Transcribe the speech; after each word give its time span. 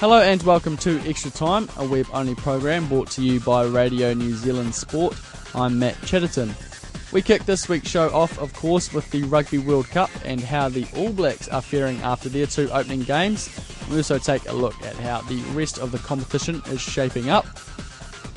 Hello 0.00 0.20
and 0.22 0.40
welcome 0.44 0.76
to 0.76 1.00
Extra 1.00 1.32
Time, 1.32 1.68
a 1.76 1.84
web 1.84 2.06
only 2.12 2.36
program 2.36 2.86
brought 2.86 3.10
to 3.10 3.20
you 3.20 3.40
by 3.40 3.64
Radio 3.64 4.14
New 4.14 4.32
Zealand 4.32 4.72
Sport. 4.72 5.18
I'm 5.56 5.76
Matt 5.80 6.00
Chatterton. 6.02 6.54
We 7.10 7.20
kick 7.20 7.46
this 7.46 7.68
week's 7.68 7.88
show 7.88 8.08
off, 8.10 8.38
of 8.38 8.52
course, 8.54 8.92
with 8.92 9.10
the 9.10 9.24
Rugby 9.24 9.58
World 9.58 9.88
Cup 9.88 10.10
and 10.24 10.40
how 10.40 10.68
the 10.68 10.86
All 10.96 11.12
Blacks 11.12 11.48
are 11.48 11.60
faring 11.60 12.00
after 12.02 12.28
their 12.28 12.46
two 12.46 12.70
opening 12.70 13.00
games. 13.02 13.50
We 13.90 13.96
also 13.96 14.18
take 14.18 14.48
a 14.48 14.52
look 14.52 14.80
at 14.86 14.94
how 14.94 15.22
the 15.22 15.40
rest 15.52 15.80
of 15.80 15.90
the 15.90 15.98
competition 15.98 16.62
is 16.66 16.80
shaping 16.80 17.28
up. 17.28 17.58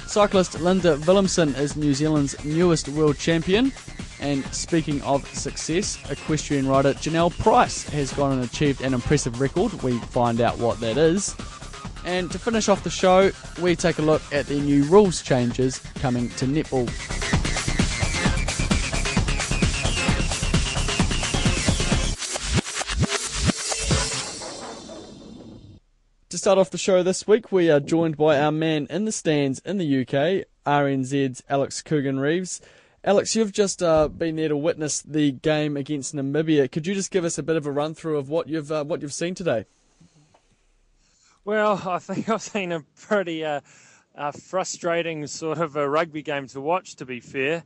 Cyclist 0.07 0.59
Linda 0.61 0.97
Villumsen 0.97 1.55
is 1.59 1.75
New 1.75 1.93
Zealand's 1.93 2.43
newest 2.43 2.89
world 2.89 3.19
champion. 3.19 3.71
And 4.19 4.45
speaking 4.53 5.01
of 5.01 5.27
success, 5.27 5.97
equestrian 6.09 6.67
rider 6.67 6.93
Jonelle 6.93 7.35
Price 7.39 7.83
has 7.89 8.13
gone 8.13 8.33
and 8.33 8.43
achieved 8.43 8.81
an 8.81 8.93
impressive 8.93 9.39
record. 9.41 9.73
We 9.81 9.97
find 9.99 10.41
out 10.41 10.59
what 10.59 10.79
that 10.79 10.97
is. 10.97 11.35
And 12.05 12.31
to 12.31 12.39
finish 12.39 12.67
off 12.67 12.83
the 12.83 12.89
show, 12.89 13.31
we 13.61 13.75
take 13.75 13.99
a 13.99 14.01
look 14.01 14.21
at 14.31 14.47
the 14.47 14.59
new 14.59 14.83
rules 14.85 15.21
changes 15.21 15.79
coming 15.95 16.29
to 16.29 16.45
netball. 16.45 16.89
To 26.29 26.37
start 26.37 26.57
off 26.57 26.69
the 26.69 26.77
show 26.77 27.03
this 27.03 27.27
week, 27.27 27.51
we 27.51 27.69
are 27.69 27.81
joined 27.81 28.15
by 28.15 28.39
our 28.39 28.53
man 28.53 28.87
in 28.89 29.03
the 29.03 29.11
stands 29.11 29.59
in 29.59 29.77
the 29.77 30.01
UK, 30.01 30.47
RNZ's 30.65 31.43
Alex 31.49 31.81
Coogan 31.81 32.21
Reeves. 32.21 32.61
Alex, 33.03 33.35
you've 33.35 33.51
just 33.51 33.83
uh, 33.83 34.07
been 34.07 34.37
there 34.37 34.47
to 34.47 34.55
witness 34.55 35.01
the 35.01 35.31
game 35.33 35.75
against 35.75 36.15
Namibia. 36.15 36.71
Could 36.71 36.87
you 36.87 36.93
just 36.93 37.11
give 37.11 37.25
us 37.25 37.37
a 37.37 37.43
bit 37.43 37.57
of 37.57 37.65
a 37.65 37.71
run 37.71 37.93
through 37.93 38.17
of 38.17 38.29
what 38.29 38.47
you've 38.47 38.71
uh, 38.71 38.85
what 38.85 39.01
you've 39.01 39.11
seen 39.11 39.35
today? 39.35 39.65
Well, 41.43 41.81
I 41.87 41.97
think 41.97 42.29
I've 42.29 42.41
seen 42.41 42.71
a 42.71 42.81
pretty 43.07 43.43
uh, 43.43 43.61
uh, 44.15 44.31
frustrating 44.31 45.25
sort 45.27 45.57
of 45.57 45.75
a 45.75 45.89
rugby 45.89 46.21
game 46.21 46.47
to 46.49 46.61
watch. 46.61 46.95
To 46.97 47.05
be 47.05 47.19
fair, 47.19 47.63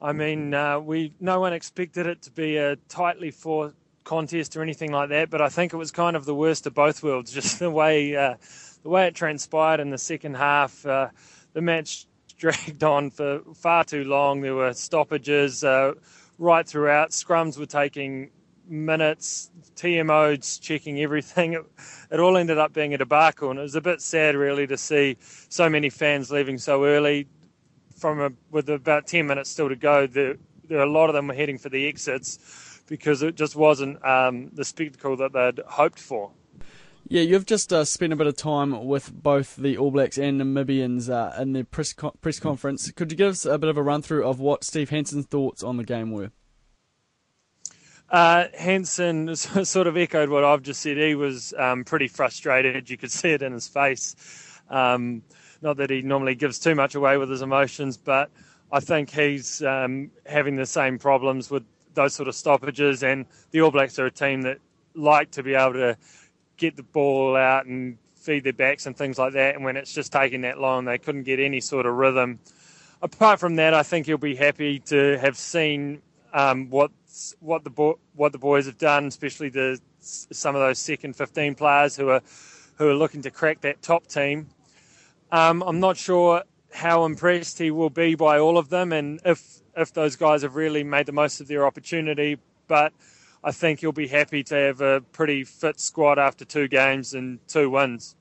I 0.00 0.12
mean, 0.12 0.54
uh, 0.54 0.78
we 0.78 1.12
no 1.20 1.40
one 1.40 1.52
expected 1.52 2.06
it 2.06 2.22
to 2.22 2.30
be 2.30 2.56
a 2.56 2.76
tightly 2.88 3.32
fought 3.32 3.74
contest 4.04 4.56
or 4.56 4.62
anything 4.62 4.92
like 4.92 5.08
that, 5.08 5.28
but 5.28 5.40
I 5.40 5.48
think 5.48 5.72
it 5.72 5.76
was 5.76 5.90
kind 5.90 6.16
of 6.16 6.24
the 6.24 6.34
worst 6.34 6.66
of 6.66 6.74
both 6.74 7.02
worlds. 7.02 7.32
Just 7.34 7.58
the 7.58 7.70
way 7.70 8.14
uh, 8.14 8.36
the 8.82 8.88
way 8.88 9.08
it 9.08 9.14
transpired 9.14 9.80
in 9.80 9.90
the 9.90 9.98
second 9.98 10.36
half, 10.36 10.86
uh, 10.86 11.08
the 11.52 11.60
match 11.60 12.06
dragged 12.38 12.84
on 12.84 13.10
for 13.10 13.40
far 13.54 13.82
too 13.82 14.04
long. 14.04 14.40
There 14.40 14.54
were 14.54 14.72
stoppages 14.72 15.64
uh, 15.64 15.94
right 16.38 16.66
throughout. 16.66 17.10
Scrums 17.10 17.58
were 17.58 17.66
taking 17.66 18.30
minutes. 18.70 19.50
TMOs 19.76 20.60
checking 20.60 21.00
everything. 21.00 21.54
It, 22.10 22.16
it, 22.16 22.20
all 22.20 22.36
ended 22.36 22.58
up 22.58 22.72
being 22.72 22.94
a 22.94 22.98
debacle, 22.98 23.50
and 23.50 23.58
it 23.58 23.62
was 23.62 23.74
a 23.74 23.80
bit 23.80 24.00
sad, 24.00 24.34
really, 24.34 24.66
to 24.66 24.76
see 24.76 25.16
so 25.20 25.68
many 25.68 25.90
fans 25.90 26.30
leaving 26.30 26.58
so 26.58 26.84
early. 26.84 27.26
From 27.96 28.20
a, 28.20 28.30
with 28.50 28.68
about 28.68 29.06
ten 29.06 29.26
minutes 29.26 29.50
still 29.50 29.68
to 29.68 29.76
go, 29.76 30.06
there, 30.06 30.36
there 30.68 30.80
a 30.80 30.90
lot 30.90 31.08
of 31.08 31.14
them 31.14 31.26
were 31.26 31.34
heading 31.34 31.58
for 31.58 31.68
the 31.68 31.86
exits 31.86 32.82
because 32.86 33.22
it 33.22 33.36
just 33.36 33.56
wasn't 33.56 34.04
um, 34.04 34.50
the 34.52 34.64
spectacle 34.64 35.16
that 35.16 35.32
they'd 35.32 35.62
hoped 35.66 35.98
for. 35.98 36.32
Yeah, 37.08 37.22
you've 37.22 37.46
just 37.46 37.72
uh, 37.72 37.84
spent 37.84 38.12
a 38.12 38.16
bit 38.16 38.26
of 38.26 38.36
time 38.36 38.86
with 38.86 39.12
both 39.12 39.56
the 39.56 39.76
All 39.76 39.90
Blacks 39.90 40.18
and 40.18 40.40
Namibians 40.40 41.10
uh, 41.10 41.40
in 41.40 41.52
the 41.52 41.64
press 41.64 41.92
co- 41.92 42.14
press 42.20 42.38
conference. 42.38 42.90
Could 42.92 43.10
you 43.10 43.18
give 43.18 43.30
us 43.30 43.44
a 43.44 43.58
bit 43.58 43.68
of 43.68 43.76
a 43.76 43.82
run 43.82 44.02
through 44.02 44.24
of 44.24 44.38
what 44.38 44.62
Steve 44.62 44.90
Hansen's 44.90 45.26
thoughts 45.26 45.62
on 45.62 45.76
the 45.76 45.84
game 45.84 46.12
were? 46.12 46.30
Uh, 48.10 48.46
Hansen 48.58 49.36
sort 49.36 49.86
of 49.86 49.96
echoed 49.96 50.28
what 50.28 50.44
I've 50.44 50.62
just 50.62 50.82
said. 50.82 50.96
He 50.96 51.14
was 51.14 51.54
um, 51.56 51.84
pretty 51.84 52.08
frustrated. 52.08 52.90
You 52.90 52.96
could 52.96 53.12
see 53.12 53.30
it 53.30 53.42
in 53.42 53.52
his 53.52 53.68
face. 53.68 54.16
Um, 54.68 55.22
not 55.62 55.76
that 55.76 55.90
he 55.90 56.02
normally 56.02 56.34
gives 56.34 56.58
too 56.58 56.74
much 56.74 56.94
away 56.94 57.16
with 57.18 57.30
his 57.30 57.42
emotions, 57.42 57.96
but 57.96 58.30
I 58.72 58.80
think 58.80 59.10
he's 59.10 59.62
um, 59.62 60.10
having 60.26 60.56
the 60.56 60.66
same 60.66 60.98
problems 60.98 61.50
with 61.50 61.64
those 61.94 62.14
sort 62.14 62.28
of 62.28 62.34
stoppages. 62.34 63.02
And 63.02 63.26
the 63.50 63.60
All 63.60 63.70
Blacks 63.70 63.98
are 63.98 64.06
a 64.06 64.10
team 64.10 64.42
that 64.42 64.58
like 64.94 65.30
to 65.32 65.42
be 65.42 65.54
able 65.54 65.74
to 65.74 65.96
get 66.56 66.76
the 66.76 66.82
ball 66.82 67.36
out 67.36 67.66
and 67.66 67.98
feed 68.16 68.44
their 68.44 68.52
backs 68.52 68.86
and 68.86 68.96
things 68.96 69.18
like 69.18 69.34
that. 69.34 69.54
And 69.54 69.64
when 69.64 69.76
it's 69.76 69.92
just 69.92 70.12
taking 70.12 70.40
that 70.42 70.58
long, 70.58 70.84
they 70.84 70.98
couldn't 70.98 71.24
get 71.24 71.40
any 71.40 71.60
sort 71.60 71.86
of 71.86 71.94
rhythm. 71.94 72.40
Apart 73.02 73.40
from 73.40 73.56
that, 73.56 73.72
I 73.72 73.82
think 73.82 74.06
he'll 74.06 74.18
be 74.18 74.34
happy 74.34 74.80
to 74.80 75.18
have 75.18 75.36
seen 75.36 76.02
um, 76.32 76.68
what 76.70 76.90
what 77.40 77.64
the 77.64 77.70
bo- 77.70 77.98
what 78.14 78.32
the 78.32 78.38
boys 78.38 78.66
have 78.66 78.78
done, 78.78 79.06
especially 79.06 79.48
the 79.48 79.80
some 80.00 80.54
of 80.54 80.60
those 80.60 80.78
second 80.78 81.16
15 81.16 81.54
players 81.54 81.96
who 81.96 82.08
are 82.08 82.22
who 82.76 82.88
are 82.88 82.94
looking 82.94 83.22
to 83.22 83.30
crack 83.30 83.60
that 83.60 83.82
top 83.82 84.06
team. 84.06 84.48
Um, 85.30 85.62
I'm 85.62 85.80
not 85.80 85.96
sure 85.96 86.42
how 86.72 87.04
impressed 87.04 87.58
he 87.58 87.70
will 87.70 87.90
be 87.90 88.14
by 88.14 88.38
all 88.38 88.58
of 88.58 88.68
them, 88.68 88.92
and 88.92 89.20
if 89.24 89.60
if 89.76 89.92
those 89.92 90.16
guys 90.16 90.42
have 90.42 90.56
really 90.56 90.82
made 90.84 91.06
the 91.06 91.12
most 91.12 91.40
of 91.40 91.48
their 91.48 91.66
opportunity, 91.66 92.38
but 92.68 92.92
I 93.42 93.52
think 93.52 93.80
he'll 93.80 93.92
be 93.92 94.08
happy 94.08 94.42
to 94.44 94.54
have 94.54 94.80
a 94.80 95.00
pretty 95.00 95.44
fit 95.44 95.80
squad 95.80 96.18
after 96.18 96.44
two 96.44 96.68
games 96.68 97.14
and 97.14 97.38
two 97.48 97.70
wins. 97.70 98.16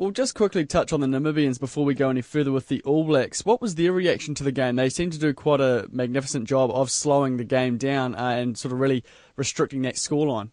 We'll 0.00 0.12
just 0.12 0.34
quickly 0.34 0.64
touch 0.64 0.94
on 0.94 1.00
the 1.00 1.06
Namibians 1.06 1.60
before 1.60 1.84
we 1.84 1.92
go 1.92 2.08
any 2.08 2.22
further 2.22 2.50
with 2.50 2.68
the 2.68 2.80
All 2.84 3.04
Blacks. 3.04 3.44
What 3.44 3.60
was 3.60 3.74
their 3.74 3.92
reaction 3.92 4.34
to 4.36 4.42
the 4.42 4.50
game? 4.50 4.76
They 4.76 4.88
seemed 4.88 5.12
to 5.12 5.18
do 5.18 5.34
quite 5.34 5.60
a 5.60 5.88
magnificent 5.92 6.48
job 6.48 6.70
of 6.70 6.90
slowing 6.90 7.36
the 7.36 7.44
game 7.44 7.76
down 7.76 8.14
uh, 8.14 8.30
and 8.30 8.56
sort 8.56 8.72
of 8.72 8.80
really 8.80 9.04
restricting 9.36 9.82
that 9.82 9.96
scoreline. 9.96 10.52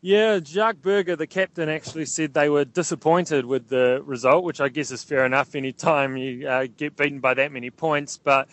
Yeah, 0.00 0.38
Jacques 0.38 0.80
Burger, 0.80 1.16
the 1.16 1.26
captain, 1.26 1.68
actually 1.68 2.06
said 2.06 2.32
they 2.32 2.48
were 2.48 2.64
disappointed 2.64 3.44
with 3.44 3.68
the 3.68 4.02
result, 4.06 4.44
which 4.44 4.62
I 4.62 4.70
guess 4.70 4.90
is 4.90 5.04
fair 5.04 5.26
enough 5.26 5.54
any 5.54 5.72
time 5.72 6.16
you 6.16 6.48
uh, 6.48 6.68
get 6.78 6.96
beaten 6.96 7.20
by 7.20 7.34
that 7.34 7.52
many 7.52 7.68
points. 7.68 8.16
But 8.16 8.48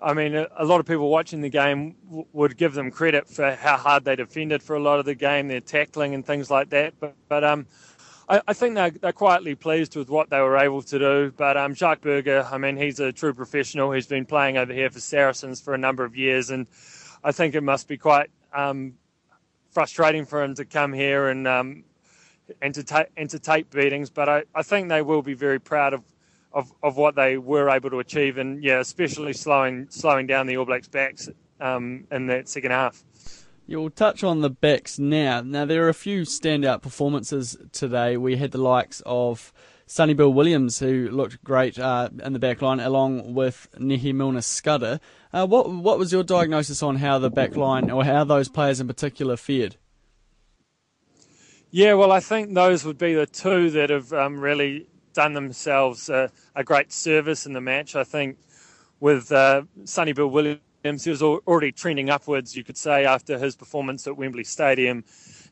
I 0.00 0.14
mean, 0.14 0.36
a, 0.36 0.64
lot 0.64 0.78
of 0.78 0.86
people 0.86 1.10
watching 1.10 1.40
the 1.40 1.48
game 1.48 1.96
w- 2.06 2.26
would 2.32 2.56
give 2.56 2.74
them 2.74 2.92
credit 2.92 3.28
for 3.28 3.50
how 3.50 3.76
hard 3.76 4.04
they 4.04 4.14
defended 4.14 4.62
for 4.62 4.76
a 4.76 4.80
lot 4.80 5.00
of 5.00 5.06
the 5.06 5.16
game, 5.16 5.48
their 5.48 5.60
tackling 5.60 6.14
and 6.14 6.24
things 6.24 6.52
like 6.52 6.70
that. 6.70 6.94
But, 7.00 7.16
but 7.28 7.42
um, 7.42 7.66
I, 8.30 8.40
I, 8.46 8.52
think 8.52 8.76
they're, 8.76 8.90
they're 8.90 9.12
quietly 9.12 9.56
pleased 9.56 9.96
with 9.96 10.08
what 10.08 10.30
they 10.30 10.40
were 10.40 10.56
able 10.56 10.82
to 10.82 10.98
do. 10.98 11.32
But 11.36 11.56
um, 11.56 11.74
Jacques 11.74 12.00
Burger, 12.00 12.46
I 12.50 12.58
mean, 12.58 12.76
he's 12.76 13.00
a 13.00 13.12
true 13.12 13.34
professional. 13.34 13.90
He's 13.90 14.06
been 14.06 14.24
playing 14.24 14.56
over 14.56 14.72
here 14.72 14.88
for 14.88 15.00
Saracens 15.00 15.60
for 15.60 15.74
a 15.74 15.78
number 15.78 16.04
of 16.04 16.16
years, 16.16 16.50
and 16.50 16.68
I 17.24 17.32
think 17.32 17.56
it 17.56 17.62
must 17.62 17.88
be 17.88 17.98
quite 17.98 18.30
um, 18.54 18.94
frustrating 19.72 20.26
for 20.26 20.44
him 20.44 20.54
to 20.54 20.64
come 20.64 20.92
here 20.92 21.28
and 21.28 21.48
um, 21.48 21.84
and 22.62 22.72
to, 22.74 22.84
ta- 22.84 23.06
and 23.16 23.28
to 23.30 23.40
take 23.40 23.68
beatings. 23.70 24.10
But 24.10 24.28
I, 24.28 24.42
I 24.54 24.62
think 24.62 24.88
they 24.88 25.02
will 25.02 25.22
be 25.22 25.34
very 25.34 25.58
proud 25.58 25.92
of 25.92 26.04
of, 26.52 26.72
of 26.82 26.96
what 26.96 27.16
they 27.16 27.36
were 27.36 27.68
able 27.68 27.90
to 27.90 27.98
achieve, 27.98 28.38
and 28.38 28.62
yeah, 28.62 28.78
especially 28.78 29.32
slowing 29.32 29.88
slowing 29.90 30.28
down 30.28 30.46
the 30.46 30.56
All 30.56 30.64
Blacks 30.64 30.88
backs 30.88 31.28
um, 31.60 32.06
in 32.12 32.28
that 32.28 32.48
second 32.48 32.70
half. 32.70 33.02
You'll 33.70 33.88
touch 33.88 34.24
on 34.24 34.40
the 34.40 34.50
backs 34.50 34.98
now. 34.98 35.42
Now 35.42 35.64
there 35.64 35.86
are 35.86 35.88
a 35.88 35.94
few 35.94 36.22
standout 36.22 36.82
performances 36.82 37.56
today. 37.70 38.16
We 38.16 38.34
had 38.34 38.50
the 38.50 38.58
likes 38.58 39.00
of 39.06 39.52
Sonny 39.86 40.12
Bill 40.12 40.32
Williams, 40.32 40.80
who 40.80 41.08
looked 41.08 41.44
great 41.44 41.78
uh, 41.78 42.08
in 42.24 42.32
the 42.32 42.40
back 42.40 42.62
line, 42.62 42.80
along 42.80 43.32
with 43.32 43.68
Nehe 43.78 44.12
Milner-Skudder. 44.12 44.98
Uh, 45.32 45.46
what 45.46 45.70
what 45.70 46.00
was 46.00 46.10
your 46.10 46.24
diagnosis 46.24 46.82
on 46.82 46.96
how 46.96 47.20
the 47.20 47.30
back 47.30 47.54
line, 47.54 47.92
or 47.92 48.04
how 48.04 48.24
those 48.24 48.48
players 48.48 48.80
in 48.80 48.88
particular, 48.88 49.36
fared? 49.36 49.76
Yeah, 51.70 51.94
well, 51.94 52.10
I 52.10 52.18
think 52.18 52.52
those 52.54 52.84
would 52.84 52.98
be 52.98 53.14
the 53.14 53.26
two 53.26 53.70
that 53.70 53.88
have 53.88 54.12
um, 54.12 54.40
really 54.40 54.88
done 55.12 55.34
themselves 55.34 56.08
a, 56.08 56.32
a, 56.56 56.64
great 56.64 56.90
service 56.90 57.46
in 57.46 57.52
the 57.52 57.60
match. 57.60 57.94
I 57.94 58.02
think 58.02 58.38
with 58.98 59.30
uh, 59.30 59.62
Sonny 59.84 60.12
Bill 60.12 60.26
Williams, 60.26 60.60
he 60.82 61.10
was 61.10 61.22
already 61.22 61.72
trending 61.72 62.10
upwards, 62.10 62.56
you 62.56 62.64
could 62.64 62.76
say, 62.76 63.04
after 63.04 63.38
his 63.38 63.56
performance 63.56 64.06
at 64.06 64.16
Wembley 64.16 64.44
Stadium. 64.44 65.04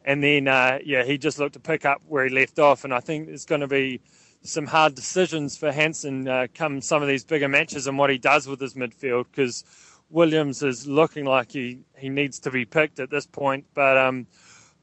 And 0.04 0.22
then, 0.22 0.48
uh, 0.48 0.78
yeah, 0.84 1.04
he 1.04 1.19
just 1.19 1.38
looked 1.38 1.54
to 1.54 1.60
pick 1.60 1.84
up 1.84 2.00
where 2.06 2.25
he 2.25 2.34
left 2.34 2.58
off. 2.58 2.84
And 2.84 2.94
I 2.94 3.00
think 3.00 3.26
there's 3.26 3.44
going 3.44 3.60
to 3.60 3.69
be 3.69 4.00
some 4.42 4.66
hard 4.66 4.94
decisions 4.94 5.56
for 5.56 5.72
Hansen 5.72 6.28
uh, 6.28 6.46
come 6.54 6.80
some 6.80 7.02
of 7.02 7.08
these 7.08 7.25
bigger 7.25 7.48
matches 7.48 7.86
and 7.86 7.98
what 7.98 8.08
he 8.08 8.19
does 8.19 8.46
with 8.46 8.60
his 8.60 8.75
midfield 8.75 9.26
because 9.30 9.64
Williams 10.10 10.62
is 10.62 10.86
looking 10.86 11.25
like 11.25 11.52
he, 11.52 11.80
he 11.96 12.08
needs 12.08 12.38
to 12.40 12.50
be 12.50 12.64
picked 12.64 13.00
at 13.00 13.10
this 13.10 13.26
point. 13.26 13.66
But 13.75 13.98
um, 13.98 14.26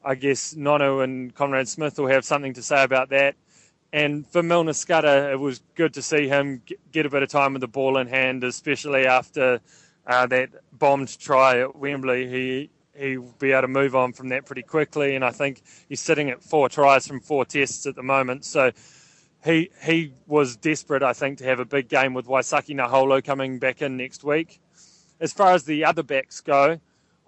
I 0.03 0.15
guess 0.15 0.53
Nonu 0.53 1.03
and 1.03 1.33
Conrad 1.33 1.67
Smith 1.67 1.97
will 1.97 2.07
have 2.07 2.25
something 2.25 2.53
to 2.53 2.61
say 2.61 2.83
about 2.83 3.09
that. 3.09 3.35
And 3.91 4.27
for 4.27 4.43
Milner 4.43 4.73
Skudder, 4.73 5.31
it 5.31 5.39
was 5.39 5.61
good 5.73 5.93
to 5.93 6.01
see 6.01 6.27
him 6.27 6.61
get 6.91 7.05
a 7.05 7.09
bit 7.09 7.23
of 7.23 7.29
time 7.29 7.53
with 7.53 7.61
the 7.61 7.67
ball 7.67 7.97
in 7.97 8.07
hand, 8.07 8.43
especially 8.43 9.07
after 9.07 9.61
uh, 10.07 10.25
that 10.27 10.49
bombed 10.71 11.17
try 11.19 11.59
at 11.59 11.75
Wembley. 11.75 12.27
He 12.27 12.69
he'll 12.97 13.33
be 13.39 13.51
able 13.51 13.63
to 13.63 13.67
move 13.67 13.95
on 13.95 14.13
from 14.13 14.29
that 14.29 14.45
pretty 14.45 14.61
quickly. 14.61 15.15
And 15.15 15.25
I 15.25 15.31
think 15.31 15.61
he's 15.89 15.99
sitting 15.99 16.29
at 16.29 16.41
four 16.41 16.69
tries 16.69 17.07
from 17.07 17.19
four 17.19 17.45
tests 17.45 17.85
at 17.85 17.95
the 17.95 18.03
moment. 18.03 18.45
So 18.45 18.71
he 19.43 19.69
he 19.83 20.13
was 20.27 20.55
desperate, 20.55 21.03
I 21.03 21.13
think, 21.13 21.39
to 21.39 21.43
have 21.45 21.59
a 21.59 21.65
big 21.65 21.87
game 21.89 22.13
with 22.13 22.25
Waisake 22.25 22.75
Naholo 22.75 23.23
coming 23.23 23.59
back 23.59 23.81
in 23.81 23.97
next 23.97 24.23
week. 24.23 24.59
As 25.19 25.31
far 25.33 25.53
as 25.53 25.63
the 25.63 25.85
other 25.85 26.03
backs 26.03 26.41
go, 26.41 26.79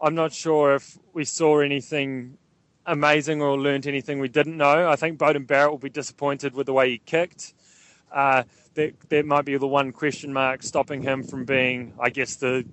I'm 0.01 0.15
not 0.15 0.33
sure 0.33 0.75
if 0.75 0.97
we 1.13 1.25
saw 1.25 1.59
anything 1.59 2.37
amazing 2.85 3.41
or 3.41 3.57
learned 3.57 3.85
anything 3.87 4.19
we 4.19 4.29
didn't 4.29 4.57
know. 4.57 4.89
I 4.89 4.95
think 4.95 5.19
Beauden 5.19 5.45
Barrett 5.45 5.71
will 5.71 5.77
be 5.77 5.89
disappointed 5.89 6.53
with 6.53 6.65
the 6.65 6.73
way 6.73 6.89
he 6.89 6.97
kicked. 6.99 7.53
Uh, 8.11 8.43
that 8.75 8.93
that 9.09 9.25
might 9.25 9.45
be 9.45 9.57
the 9.57 9.67
one 9.67 9.91
question 9.91 10.31
mark 10.31 10.63
stopping 10.63 11.01
him 11.01 11.23
from 11.23 11.45
being, 11.45 11.93
I 11.99 12.09
guess, 12.09 12.35
the 12.35 12.65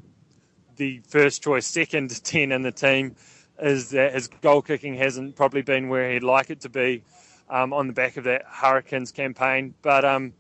the 0.77 1.01
first 1.09 1.43
choice, 1.43 1.67
second 1.67 2.11
10 2.25 2.53
in 2.53 2.63
the 2.63 2.73
team 2.73 3.17
is 3.61 3.91
that 3.91 4.13
his 4.15 4.29
goal 4.29 4.63
kicking 4.63 4.95
hasn't 4.95 5.37
probably 5.37 5.63
been 5.63 5.89
where 5.89 6.13
he'd 6.13 6.23
like 6.23 6.51
it 6.51 6.61
to 6.61 6.69
be 6.69 7.05
um, 7.49 7.73
on 7.73 7.87
the 7.87 7.93
back 7.93 8.17
of 8.17 8.25
that 8.25 8.43
Hurricanes 8.47 9.13
campaign. 9.13 9.75
But 9.83 10.05
um, 10.05 10.33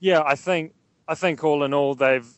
yeah, 0.00 0.22
I 0.24 0.34
think 0.34 0.74
I 1.08 1.14
think 1.14 1.42
all 1.44 1.64
in 1.64 1.74
all 1.74 1.94
they've 1.94 2.28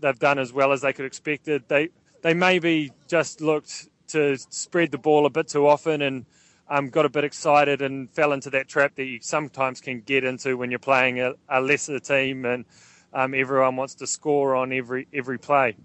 they've 0.00 0.18
done 0.18 0.38
as 0.38 0.52
well 0.52 0.72
as 0.72 0.82
they 0.82 0.92
could 0.92 1.06
expect. 1.06 1.48
It. 1.48 1.68
They 1.68 1.88
they 2.22 2.34
maybe 2.34 2.92
just 3.08 3.40
looked 3.40 3.88
to 4.08 4.36
spread 4.50 4.90
the 4.90 4.98
ball 4.98 5.26
a 5.26 5.30
bit 5.30 5.48
too 5.48 5.66
often 5.66 6.02
and 6.02 6.26
um, 6.68 6.88
got 6.88 7.04
a 7.04 7.08
bit 7.08 7.24
excited 7.24 7.82
and 7.82 8.10
fell 8.10 8.32
into 8.32 8.50
that 8.50 8.68
trap 8.68 8.94
that 8.96 9.04
you 9.04 9.18
sometimes 9.20 9.80
can 9.80 10.00
get 10.00 10.24
into 10.24 10.56
when 10.56 10.70
you're 10.70 10.78
playing 10.78 11.20
a, 11.20 11.34
a 11.48 11.60
lesser 11.60 11.98
team 11.98 12.44
and 12.44 12.64
um, 13.12 13.34
everyone 13.34 13.76
wants 13.76 13.94
to 13.96 14.06
score 14.06 14.54
on 14.56 14.72
every 14.72 15.06
every 15.12 15.38
play. 15.38 15.76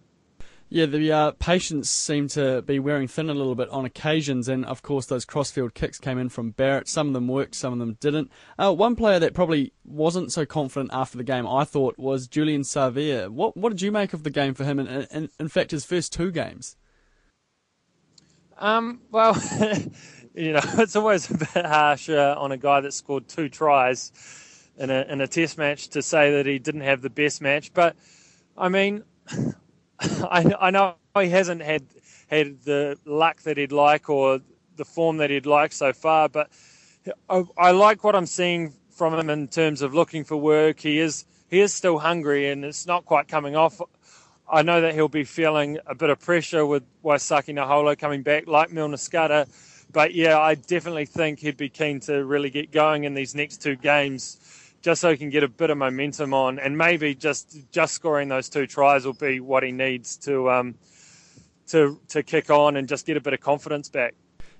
Yeah, 0.71 0.85
the 0.85 1.11
uh, 1.11 1.31
patience 1.31 1.89
seemed 1.89 2.29
to 2.31 2.61
be 2.61 2.77
wearing 2.77 3.07
thin 3.07 3.27
a 3.27 3.33
little 3.33 3.55
bit 3.55 3.69
on 3.69 3.85
occasions, 3.85 4.47
and 4.47 4.63
of 4.65 4.83
course 4.83 5.07
those 5.07 5.25
crossfield 5.25 5.73
kicks 5.73 5.97
came 5.97 6.19
in 6.19 6.29
from 6.29 6.51
Barrett. 6.51 6.87
Some 6.87 7.07
of 7.07 7.13
them 7.13 7.27
worked, 7.27 7.55
some 7.55 7.73
of 7.73 7.79
them 7.79 7.97
didn't. 7.99 8.31
Uh, 8.57 8.71
one 8.71 8.95
player 8.95 9.17
that 9.17 9.33
probably 9.33 9.73
wasn't 9.83 10.31
so 10.31 10.45
confident 10.45 10.91
after 10.93 11.17
the 11.17 11.23
game, 11.23 11.47
I 11.47 11.63
thought, 11.63 11.97
was 11.97 12.27
Julian 12.27 12.61
Savea. 12.61 13.29
What 13.29 13.57
what 13.57 13.69
did 13.69 13.81
you 13.81 13.91
make 13.91 14.13
of 14.13 14.23
the 14.23 14.29
game 14.29 14.53
for 14.53 14.63
him, 14.63 14.77
and 14.77 15.07
in, 15.09 15.29
in, 15.39 15.47
fact 15.47 15.71
his 15.71 15.85
first 15.85 16.13
two 16.13 16.31
games? 16.31 16.75
Um, 18.59 19.01
well, 19.09 19.33
you 20.39 20.53
know, 20.53 20.61
it's 20.77 20.95
always 20.95 21.29
a 21.29 21.37
bit 21.37 21.65
harsh 21.65 22.09
uh, 22.09 22.35
on 22.37 22.51
a 22.51 22.57
guy 22.57 22.81
that 22.81 22.93
scored 22.93 23.27
two 23.27 23.49
tries 23.49 24.11
in 24.77 24.89
a 24.89 25.05
in 25.09 25.21
a 25.21 25.27
test 25.27 25.57
match 25.57 25.89
to 25.89 26.01
say 26.01 26.31
that 26.37 26.45
he 26.45 26.59
didn't 26.59 26.81
have 26.81 27.01
the 27.01 27.09
best 27.09 27.41
match, 27.41 27.73
but 27.73 27.95
I 28.57 28.69
mean. 28.69 29.03
I, 30.01 30.53
I 30.59 30.71
know 30.71 30.95
he 31.19 31.29
hasn't 31.29 31.61
had 31.61 31.83
had 32.29 32.63
the 32.63 32.97
luck 33.05 33.41
that 33.41 33.57
he'd 33.57 33.71
like 33.71 34.09
or 34.09 34.39
the 34.77 34.85
form 34.85 35.17
that 35.17 35.29
he'd 35.29 35.45
like 35.45 35.73
so 35.73 35.91
far, 35.93 36.29
but 36.29 36.49
I, 37.29 37.43
I 37.57 37.71
like 37.71 38.03
what 38.03 38.15
I'm 38.15 38.25
seeing 38.25 38.73
from 38.91 39.13
him 39.13 39.29
in 39.29 39.47
terms 39.47 39.81
of 39.81 39.93
looking 39.93 40.23
for 40.23 40.37
work. 40.37 40.79
He 40.79 40.99
is 40.99 41.25
he 41.49 41.59
is 41.59 41.73
still 41.73 41.99
hungry, 41.99 42.49
and 42.49 42.63
it's 42.63 42.85
not 42.85 43.05
quite 43.05 43.27
coming 43.27 43.55
off. 43.55 43.81
I 44.51 44.61
know 44.61 44.81
that 44.81 44.93
he'll 44.93 45.09
be 45.09 45.25
feeling 45.25 45.79
a 45.85 45.95
bit 45.95 46.09
of 46.09 46.19
pressure 46.19 46.65
with 46.65 46.83
Waisake 47.03 47.53
Naholo 47.53 47.97
coming 47.97 48.23
back, 48.23 48.47
like 48.47 48.71
Milner 48.71 48.97
Skudder. 48.97 49.47
But 49.91 50.13
yeah, 50.13 50.39
I 50.39 50.55
definitely 50.55 51.05
think 51.05 51.39
he'd 51.39 51.57
be 51.57 51.69
keen 51.69 51.99
to 52.01 52.23
really 52.23 52.49
get 52.49 52.71
going 52.71 53.05
in 53.05 53.13
these 53.13 53.33
next 53.33 53.61
two 53.61 53.75
games 53.75 54.39
just 54.81 55.01
so 55.01 55.11
he 55.11 55.17
can 55.17 55.29
get 55.29 55.43
a 55.43 55.47
bit 55.47 55.69
of 55.69 55.77
momentum 55.77 56.33
on, 56.33 56.59
and 56.59 56.77
maybe 56.77 57.15
just 57.15 57.57
just 57.71 57.93
scoring 57.93 58.29
those 58.29 58.49
two 58.49 58.67
tries 58.67 59.05
will 59.05 59.13
be 59.13 59.39
what 59.39 59.63
he 59.63 59.71
needs 59.71 60.17
to 60.17 60.49
um, 60.49 60.75
to 61.67 61.99
to 62.09 62.23
kick 62.23 62.49
on 62.49 62.75
and 62.77 62.87
just 62.87 63.05
get 63.05 63.17
a 63.17 63.21
bit 63.21 63.33
of 63.33 63.39
confidence 63.39 63.89
back. 63.89 64.15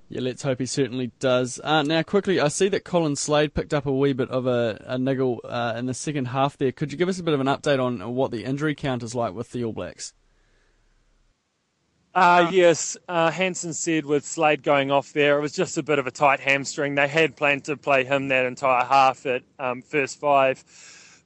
Yeah, 0.10 0.22
let's 0.22 0.42
hope 0.42 0.60
he 0.60 0.66
certainly 0.66 1.12
does. 1.20 1.62
Uh, 1.64 1.84
now, 1.84 2.02
quickly, 2.02 2.40
I 2.40 2.48
see 2.48 2.68
that 2.70 2.84
Colin 2.84 3.16
Slade 3.16 3.54
picked 3.54 3.76
up 3.76 3.86
a 3.86 3.92
wee 3.92 4.14
bit 4.14 4.30
of 4.31 4.48
a, 4.48 4.84
a 4.88 4.98
niggle 4.98 5.40
uh, 5.44 5.76
in 5.78 5.86
the 5.86 5.94
second 5.94 6.26
half 6.26 6.58
there. 6.58 6.72
Could 6.72 6.92
you 6.92 6.98
give 6.98 7.10
us 7.10 7.20
a 7.20 7.24
bit 7.24 7.36
of 7.36 7.40
an 7.40 7.46
update 7.46 7.80
on 7.80 8.16
what 8.16 8.31
the 8.31 8.44
injury 8.44 8.74
count 8.74 9.04
is 9.04 9.14
like 9.14 9.36
with 9.36 9.52
the 9.52 9.64
All 9.64 9.72
Blacks? 9.72 10.14
Uh, 12.19 12.50
yes, 12.51 12.98
uh, 13.07 13.31
Hansen 13.31 13.71
said 13.71 14.06
with 14.06 14.25
Slade 14.25 14.62
going 14.62 14.92
off 14.92 15.13
there, 15.13 15.38
it 15.38 15.42
was 15.42 15.54
just 15.54 15.77
a 15.77 15.83
bit 15.83 16.00
of 16.00 16.06
a 16.06 16.12
tight 16.12 16.42
hamstring. 16.42 16.95
They 16.95 17.07
had 17.07 17.38
planned 17.38 17.63
to 17.63 17.77
play 17.77 18.04
him 18.04 18.27
that 18.27 18.45
entire 18.45 18.83
half 18.83 19.25
at 19.25 19.44
um, 19.57 19.81
first 19.81 20.19
five, 20.19 20.62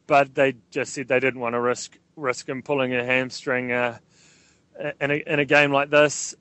but 0.06 0.36
they 0.36 0.54
just 0.70 0.94
said 0.94 1.08
they 1.08 1.20
didn't 1.20 1.40
want 1.40 1.54
to 1.54 1.60
risk 1.60 1.98
risk 2.16 2.48
him 2.48 2.62
pulling 2.62 2.94
a 2.94 3.04
hamstring 3.04 3.72
uh, 3.72 3.98
in, 5.02 5.10
a, 5.10 5.16
in 5.26 5.40
a 5.40 5.46
game 5.46 5.72
like 5.72 5.90
this. 5.90 6.36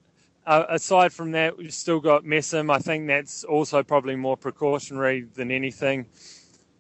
Uh, 0.46 0.64
aside 0.69 1.14
from 1.14 1.32
that, 1.32 1.56
we've 1.56 1.72
still 1.72 2.00
got 2.00 2.25
Messam. 2.25 2.70
I 2.70 2.78
think 2.78 3.06
that's 3.06 3.44
also 3.44 3.82
probably 3.82 4.16
more 4.16 4.37
precautionary 4.37 5.22
than 5.34 5.50
anything. 5.50 6.04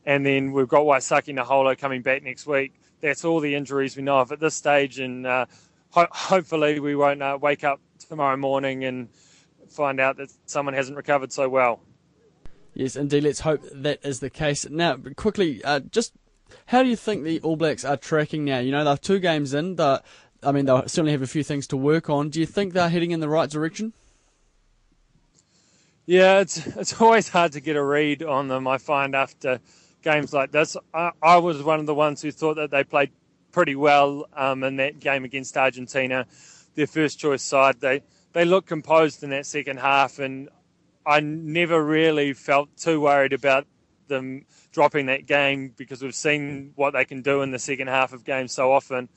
And 0.04 0.26
then 0.26 0.52
we've 0.52 0.68
got 0.68 0.82
Waisake 0.82 1.34
Naholo 1.34 1.78
coming 1.78 2.02
back 2.02 2.22
next 2.22 2.46
week. 2.46 2.74
That's 3.00 3.24
all 3.24 3.40
the 3.40 3.54
injuries 3.54 3.96
we 3.96 4.02
know 4.02 4.18
of 4.18 4.30
at 4.30 4.40
this 4.40 4.54
stage, 4.54 4.98
and 4.98 5.26
uh, 5.26 5.46
ho- 5.92 6.08
hopefully 6.10 6.80
we 6.80 6.94
won't 6.94 7.22
uh, 7.22 7.38
wake 7.40 7.64
up 7.64 7.80
tomorrow 8.08 8.36
morning 8.36 8.84
and 8.84 9.08
find 9.70 10.00
out 10.00 10.16
that 10.16 10.32
someone 10.46 10.74
hasn't 10.74 10.96
recovered 10.96 11.32
so 11.32 11.48
well. 11.48 11.80
Yes, 12.74 12.96
indeed. 12.96 13.24
Let's 13.24 13.40
hope 13.40 13.62
that 13.72 14.00
is 14.02 14.20
the 14.20 14.30
case. 14.30 14.68
Now, 14.68 14.96
quickly, 15.16 15.62
uh, 15.64 15.80
just 15.80 16.12
how 16.66 16.82
do 16.82 16.88
you 16.88 16.96
think 16.96 17.24
the 17.24 17.40
All 17.40 17.56
Blacks 17.56 17.84
are 17.84 17.96
tracking 17.96 18.44
now? 18.44 18.58
You 18.58 18.72
know, 18.72 18.84
they're 18.84 18.96
two 18.96 19.18
games 19.18 19.54
in. 19.54 19.78
I 19.80 20.50
mean, 20.52 20.64
they'll 20.64 20.82
certainly 20.82 21.12
have 21.12 21.22
a 21.22 21.26
few 21.26 21.44
things 21.44 21.66
to 21.68 21.76
work 21.76 22.10
on. 22.10 22.30
Do 22.30 22.40
you 22.40 22.46
think 22.46 22.72
they're 22.72 22.88
heading 22.88 23.12
in 23.12 23.20
the 23.20 23.28
right 23.28 23.48
direction? 23.48 23.92
Yeah, 26.06 26.40
it's 26.40 26.66
it's 26.66 27.00
always 27.00 27.28
hard 27.28 27.52
to 27.52 27.60
get 27.60 27.76
a 27.76 27.84
read 27.84 28.22
on 28.22 28.48
them. 28.48 28.66
I 28.66 28.78
find 28.78 29.14
after 29.14 29.60
games 30.02 30.32
like 30.32 30.50
this, 30.50 30.76
I, 30.92 31.12
I 31.22 31.36
was 31.36 31.62
one 31.62 31.78
of 31.78 31.86
the 31.86 31.94
ones 31.94 32.20
who 32.22 32.32
thought 32.32 32.56
that 32.56 32.70
they 32.70 32.82
played 32.82 33.12
pretty 33.52 33.76
well 33.76 34.26
um, 34.34 34.64
in 34.64 34.76
that 34.76 34.98
game 34.98 35.24
against 35.24 35.56
Argentina. 35.56 36.26
Their 36.74 36.86
first 36.86 37.18
choice 37.18 37.42
side, 37.42 37.80
they 37.80 38.02
they 38.32 38.44
looked 38.44 38.68
composed 38.68 39.22
in 39.22 39.30
that 39.30 39.46
second 39.46 39.78
half, 39.78 40.18
and 40.18 40.48
I 41.04 41.20
never 41.20 41.84
really 41.84 42.32
felt 42.32 42.74
too 42.76 43.00
worried 43.02 43.34
about 43.34 43.66
them 44.08 44.46
dropping 44.72 45.06
that 45.06 45.26
game 45.26 45.72
because 45.76 46.02
we've 46.02 46.14
seen 46.14 46.72
what 46.74 46.92
they 46.92 47.04
can 47.04 47.22
do 47.22 47.42
in 47.42 47.50
the 47.50 47.58
second 47.58 47.88
half 47.88 48.12
of 48.12 48.24
games 48.24 48.52
so 48.52 48.72
often. 48.72 49.08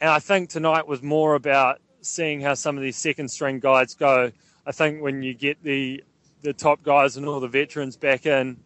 And 0.00 0.10
I 0.10 0.18
think 0.18 0.50
tonight 0.50 0.86
was 0.86 1.02
more 1.02 1.34
about 1.34 1.80
seeing 2.00 2.40
how 2.40 2.54
some 2.54 2.76
of 2.76 2.82
these 2.82 2.96
second 2.96 3.30
string 3.30 3.60
guys 3.60 3.94
go. 3.94 4.32
I 4.66 4.72
think 4.72 5.02
when 5.02 5.22
you 5.22 5.34
get 5.34 5.62
the 5.62 6.04
the 6.42 6.52
top 6.52 6.82
guys 6.82 7.16
and 7.16 7.26
all 7.26 7.38
the 7.38 7.48
veterans 7.48 7.96
back 7.96 8.26
in, 8.26 8.58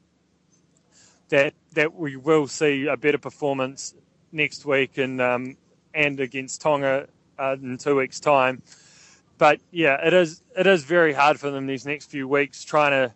that 1.29 1.55
that 1.75 1.95
we 1.95 2.17
will 2.17 2.47
see 2.47 2.87
a 2.87 2.97
better 2.97 3.19
performance 3.19 3.95
next 4.37 4.65
week 4.65 4.99
and 4.99 5.21
um, 5.21 5.57
and 5.95 6.21
against 6.21 6.61
Tonga 6.61 7.09
uh, 7.39 7.57
in 7.61 7.79
two 7.79 7.97
weeks' 7.97 8.21
time. 8.21 8.63
But 9.39 9.61
yeah, 9.71 10.07
it 10.07 10.15
is 10.15 10.43
it 10.57 10.67
is 10.67 10.85
very 10.85 11.13
hard 11.13 11.41
for 11.41 11.51
them 11.51 11.67
these 11.67 11.87
next 11.87 12.11
few 12.11 12.29
weeks 12.29 12.63
trying 12.63 12.93
to, 12.93 13.15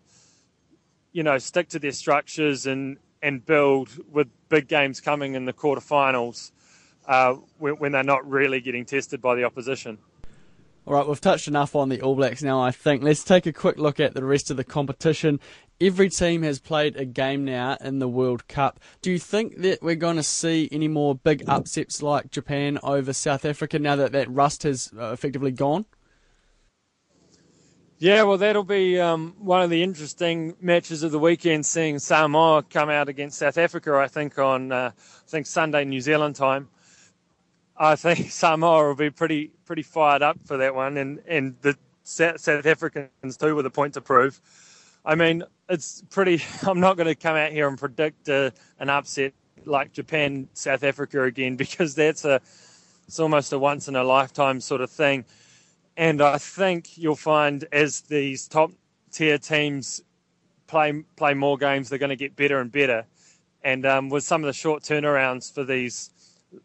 you 1.12 1.22
know, 1.22 1.38
stick 1.38 1.68
to 1.70 1.78
their 1.78 1.92
structures 1.92 2.66
and 2.66 2.98
and 3.22 3.44
build 3.44 3.90
with 4.10 4.28
big 4.48 4.66
games 4.66 5.00
coming 5.00 5.34
in 5.34 5.44
the 5.44 5.52
quarterfinals 5.52 6.52
uh, 7.06 7.34
when, 7.58 7.74
when 7.74 7.92
they're 7.92 8.02
not 8.02 8.28
really 8.28 8.60
getting 8.60 8.84
tested 8.84 9.20
by 9.20 9.34
the 9.34 9.44
opposition. 9.44 9.98
All 10.86 10.94
right, 10.94 11.06
we've 11.06 11.20
touched 11.20 11.46
enough 11.46 11.76
on 11.76 11.90
the 11.90 12.00
All 12.00 12.16
Blacks 12.16 12.42
now, 12.42 12.60
I 12.60 12.70
think. 12.70 13.02
Let's 13.02 13.22
take 13.22 13.44
a 13.44 13.52
quick 13.52 13.78
look 13.78 14.00
at 14.00 14.14
the 14.14 14.24
rest 14.24 14.50
of 14.50 14.56
the 14.56 14.64
competition. 14.64 15.38
Every 15.82 16.10
team 16.10 16.42
has 16.42 16.58
played 16.58 16.96
a 16.96 17.06
game 17.06 17.46
now 17.46 17.78
in 17.80 18.00
the 18.00 18.08
World 18.08 18.46
Cup. 18.48 18.80
Do 19.00 19.10
you 19.10 19.18
think 19.18 19.58
that 19.62 19.82
we're 19.82 19.94
going 19.94 20.16
to 20.16 20.22
see 20.22 20.68
any 20.70 20.88
more 20.88 21.14
big 21.14 21.42
upsets 21.46 22.02
like 22.02 22.30
Japan 22.30 22.78
over 22.82 23.14
South 23.14 23.46
Africa 23.46 23.78
now 23.78 23.96
that 23.96 24.12
that 24.12 24.30
rust 24.30 24.64
has 24.64 24.92
uh, 24.98 25.06
effectively 25.12 25.52
gone? 25.52 25.86
Yeah, 27.96 28.22
well, 28.22 28.38
that'll 28.38 28.64
be 28.64 28.98
um, 28.98 29.34
one 29.38 29.62
of 29.62 29.68
the 29.70 29.82
interesting 29.82 30.54
matches 30.60 31.02
of 31.02 31.12
the 31.12 31.18
weekend. 31.18 31.64
Seeing 31.66 31.98
Samoa 31.98 32.62
come 32.62 32.88
out 32.88 33.08
against 33.08 33.38
South 33.38 33.56
Africa, 33.56 33.94
I 33.94 34.08
think 34.08 34.38
on 34.38 34.72
uh, 34.72 34.92
I 34.94 35.30
think 35.30 35.46
Sunday 35.46 35.84
New 35.84 36.00
Zealand 36.00 36.36
time. 36.36 36.68
I 37.76 37.96
think 37.96 38.30
Samoa 38.30 38.88
will 38.88 38.94
be 38.94 39.10
pretty 39.10 39.52
pretty 39.64 39.82
fired 39.82 40.20
up 40.20 40.38
for 40.44 40.58
that 40.58 40.74
one, 40.74 40.98
and 40.98 41.22
and 41.26 41.56
the 41.62 41.76
South 42.02 42.66
Africans 42.66 43.36
too 43.38 43.54
with 43.54 43.64
a 43.64 43.70
point 43.70 43.94
to 43.94 44.00
prove. 44.00 44.40
I 45.04 45.14
mean, 45.14 45.44
it's 45.68 46.02
pretty. 46.10 46.42
I'm 46.66 46.80
not 46.80 46.96
going 46.96 47.06
to 47.08 47.14
come 47.14 47.36
out 47.36 47.52
here 47.52 47.68
and 47.68 47.78
predict 47.78 48.28
a, 48.28 48.52
an 48.78 48.90
upset 48.90 49.32
like 49.64 49.92
Japan 49.92 50.48
South 50.54 50.84
Africa 50.84 51.22
again 51.24 51.56
because 51.56 51.94
that's 51.94 52.24
a 52.24 52.40
it's 53.06 53.18
almost 53.18 53.52
a 53.52 53.58
once 53.58 53.88
in 53.88 53.96
a 53.96 54.04
lifetime 54.04 54.60
sort 54.60 54.80
of 54.80 54.90
thing. 54.90 55.24
And 55.96 56.22
I 56.22 56.38
think 56.38 56.96
you'll 56.96 57.16
find 57.16 57.64
as 57.72 58.02
these 58.02 58.46
top 58.46 58.70
tier 59.10 59.36
teams 59.36 60.02
play 60.66 61.02
play 61.16 61.34
more 61.34 61.58
games, 61.58 61.88
they're 61.88 61.98
going 61.98 62.10
to 62.10 62.16
get 62.16 62.36
better 62.36 62.60
and 62.60 62.70
better. 62.70 63.04
And 63.62 63.84
um, 63.84 64.08
with 64.08 64.24
some 64.24 64.42
of 64.42 64.46
the 64.46 64.52
short 64.52 64.82
turnarounds 64.82 65.52
for 65.52 65.64
these 65.64 66.10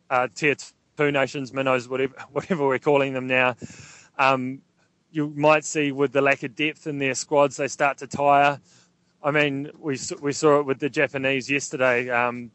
uh, 0.09 0.27
tier 0.33 0.55
two 0.97 1.11
nations, 1.11 1.51
minnows, 1.51 1.89
whatever 1.89 2.13
whatever 2.31 2.67
we're 2.67 2.79
calling 2.79 3.13
them 3.13 3.27
now, 3.27 3.55
um, 4.17 4.61
you 5.15 5.31
might 5.35 5.63
see 5.63 5.91
with 5.93 6.11
the 6.11 6.21
lack 6.21 6.43
of 6.43 6.55
depth 6.55 6.87
in 6.87 6.97
their 6.97 7.15
squads, 7.15 7.55
they 7.55 7.69
start 7.69 7.97
to 7.99 8.07
tire. 8.07 8.59
I 9.23 9.31
mean, 9.31 9.71
we 9.79 9.97
we 10.21 10.33
saw 10.33 10.59
it 10.59 10.65
with 10.65 10.79
the 10.79 10.89
Japanese 10.89 11.49
yesterday. 11.49 12.09
Um, 12.09 12.51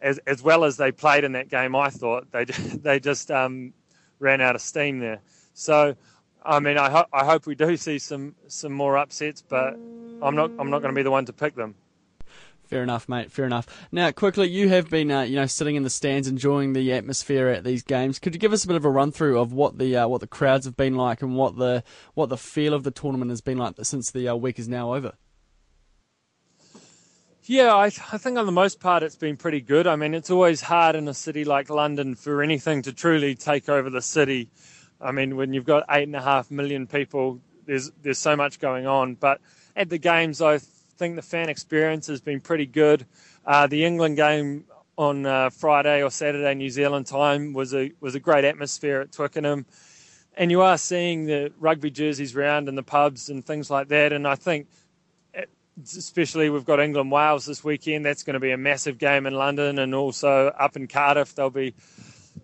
as 0.00 0.18
as 0.26 0.42
well 0.42 0.64
as 0.64 0.76
they 0.76 0.92
played 0.92 1.24
in 1.24 1.32
that 1.32 1.48
game, 1.48 1.74
I 1.74 1.90
thought 1.90 2.30
they 2.30 2.44
they 2.84 3.00
just 3.00 3.30
um, 3.30 3.74
ran 4.20 4.40
out 4.40 4.54
of 4.54 4.62
steam 4.62 5.00
there. 5.00 5.20
So, 5.54 5.96
I 6.44 6.60
mean, 6.60 6.78
I, 6.78 6.88
ho- 6.88 7.06
I 7.12 7.24
hope 7.24 7.46
we 7.46 7.56
do 7.56 7.76
see 7.76 7.98
some 7.98 8.36
some 8.46 8.72
more 8.72 8.96
upsets, 8.96 9.42
but 9.42 9.74
I'm 10.22 10.36
not 10.36 10.52
I'm 10.58 10.70
not 10.70 10.82
going 10.82 10.94
to 10.94 10.98
be 10.98 11.02
the 11.02 11.10
one 11.10 11.26
to 11.26 11.32
pick 11.32 11.56
them. 11.56 11.74
Fair 12.68 12.82
enough, 12.82 13.08
mate. 13.08 13.32
Fair 13.32 13.46
enough. 13.46 13.66
Now, 13.90 14.10
quickly, 14.10 14.46
you 14.46 14.68
have 14.68 14.90
been, 14.90 15.10
uh, 15.10 15.22
you 15.22 15.36
know, 15.36 15.46
sitting 15.46 15.76
in 15.76 15.84
the 15.84 15.90
stands, 15.90 16.28
enjoying 16.28 16.74
the 16.74 16.92
atmosphere 16.92 17.48
at 17.48 17.64
these 17.64 17.82
games. 17.82 18.18
Could 18.18 18.34
you 18.34 18.38
give 18.38 18.52
us 18.52 18.62
a 18.64 18.66
bit 18.66 18.76
of 18.76 18.84
a 18.84 18.90
run 18.90 19.10
through 19.10 19.38
of 19.38 19.54
what 19.54 19.78
the 19.78 19.96
uh, 19.96 20.06
what 20.06 20.20
the 20.20 20.26
crowds 20.26 20.66
have 20.66 20.76
been 20.76 20.94
like 20.94 21.22
and 21.22 21.34
what 21.34 21.56
the 21.56 21.82
what 22.12 22.28
the 22.28 22.36
feel 22.36 22.74
of 22.74 22.82
the 22.84 22.90
tournament 22.90 23.30
has 23.30 23.40
been 23.40 23.56
like 23.56 23.76
since 23.82 24.10
the 24.10 24.28
uh, 24.28 24.34
week 24.34 24.58
is 24.58 24.68
now 24.68 24.94
over? 24.94 25.14
Yeah, 27.44 27.74
I, 27.74 27.86
I, 27.86 28.18
think 28.18 28.36
on 28.36 28.44
the 28.44 28.52
most 28.52 28.80
part 28.80 29.02
it's 29.02 29.16
been 29.16 29.38
pretty 29.38 29.62
good. 29.62 29.86
I 29.86 29.96
mean, 29.96 30.12
it's 30.12 30.28
always 30.28 30.60
hard 30.60 30.94
in 30.94 31.08
a 31.08 31.14
city 31.14 31.46
like 31.46 31.70
London 31.70 32.14
for 32.14 32.42
anything 32.42 32.82
to 32.82 32.92
truly 32.92 33.34
take 33.34 33.70
over 33.70 33.88
the 33.88 34.02
city. 34.02 34.50
I 35.00 35.12
mean, 35.12 35.36
when 35.36 35.54
you've 35.54 35.64
got 35.64 35.84
eight 35.88 36.02
and 36.02 36.16
a 36.16 36.20
half 36.20 36.50
million 36.50 36.86
people, 36.86 37.40
there's 37.64 37.90
there's 38.02 38.18
so 38.18 38.36
much 38.36 38.60
going 38.60 38.86
on. 38.86 39.14
But 39.14 39.40
at 39.74 39.88
the 39.88 39.96
games, 39.96 40.42
I 40.42 40.60
think 40.98 41.16
the 41.16 41.22
fan 41.22 41.48
experience 41.48 42.08
has 42.08 42.20
been 42.20 42.40
pretty 42.40 42.66
good. 42.66 43.06
Uh, 43.46 43.66
the 43.66 43.84
England 43.84 44.16
game 44.16 44.64
on 44.96 45.24
uh, 45.24 45.48
Friday 45.50 46.02
or 46.02 46.10
Saturday 46.10 46.54
New 46.54 46.70
Zealand 46.70 47.06
time 47.06 47.52
was 47.52 47.72
a 47.72 47.92
was 48.00 48.14
a 48.14 48.20
great 48.20 48.44
atmosphere 48.44 49.00
at 49.00 49.12
Twickenham, 49.12 49.64
and 50.36 50.50
you 50.50 50.60
are 50.62 50.76
seeing 50.76 51.26
the 51.26 51.52
rugby 51.58 51.90
jerseys 51.90 52.34
round 52.34 52.68
in 52.68 52.74
the 52.74 52.82
pubs 52.82 53.30
and 53.30 53.46
things 53.46 53.70
like 53.70 53.88
that. 53.88 54.12
And 54.12 54.26
I 54.26 54.34
think 54.34 54.66
especially 55.84 56.50
we've 56.50 56.64
got 56.64 56.80
England 56.80 57.10
Wales 57.12 57.46
this 57.46 57.62
weekend. 57.62 58.04
That's 58.04 58.24
going 58.24 58.34
to 58.34 58.40
be 58.40 58.50
a 58.50 58.56
massive 58.56 58.98
game 58.98 59.26
in 59.26 59.34
London, 59.34 59.78
and 59.78 59.94
also 59.94 60.48
up 60.48 60.76
in 60.76 60.88
Cardiff. 60.88 61.34
They'll 61.34 61.50
be 61.50 61.74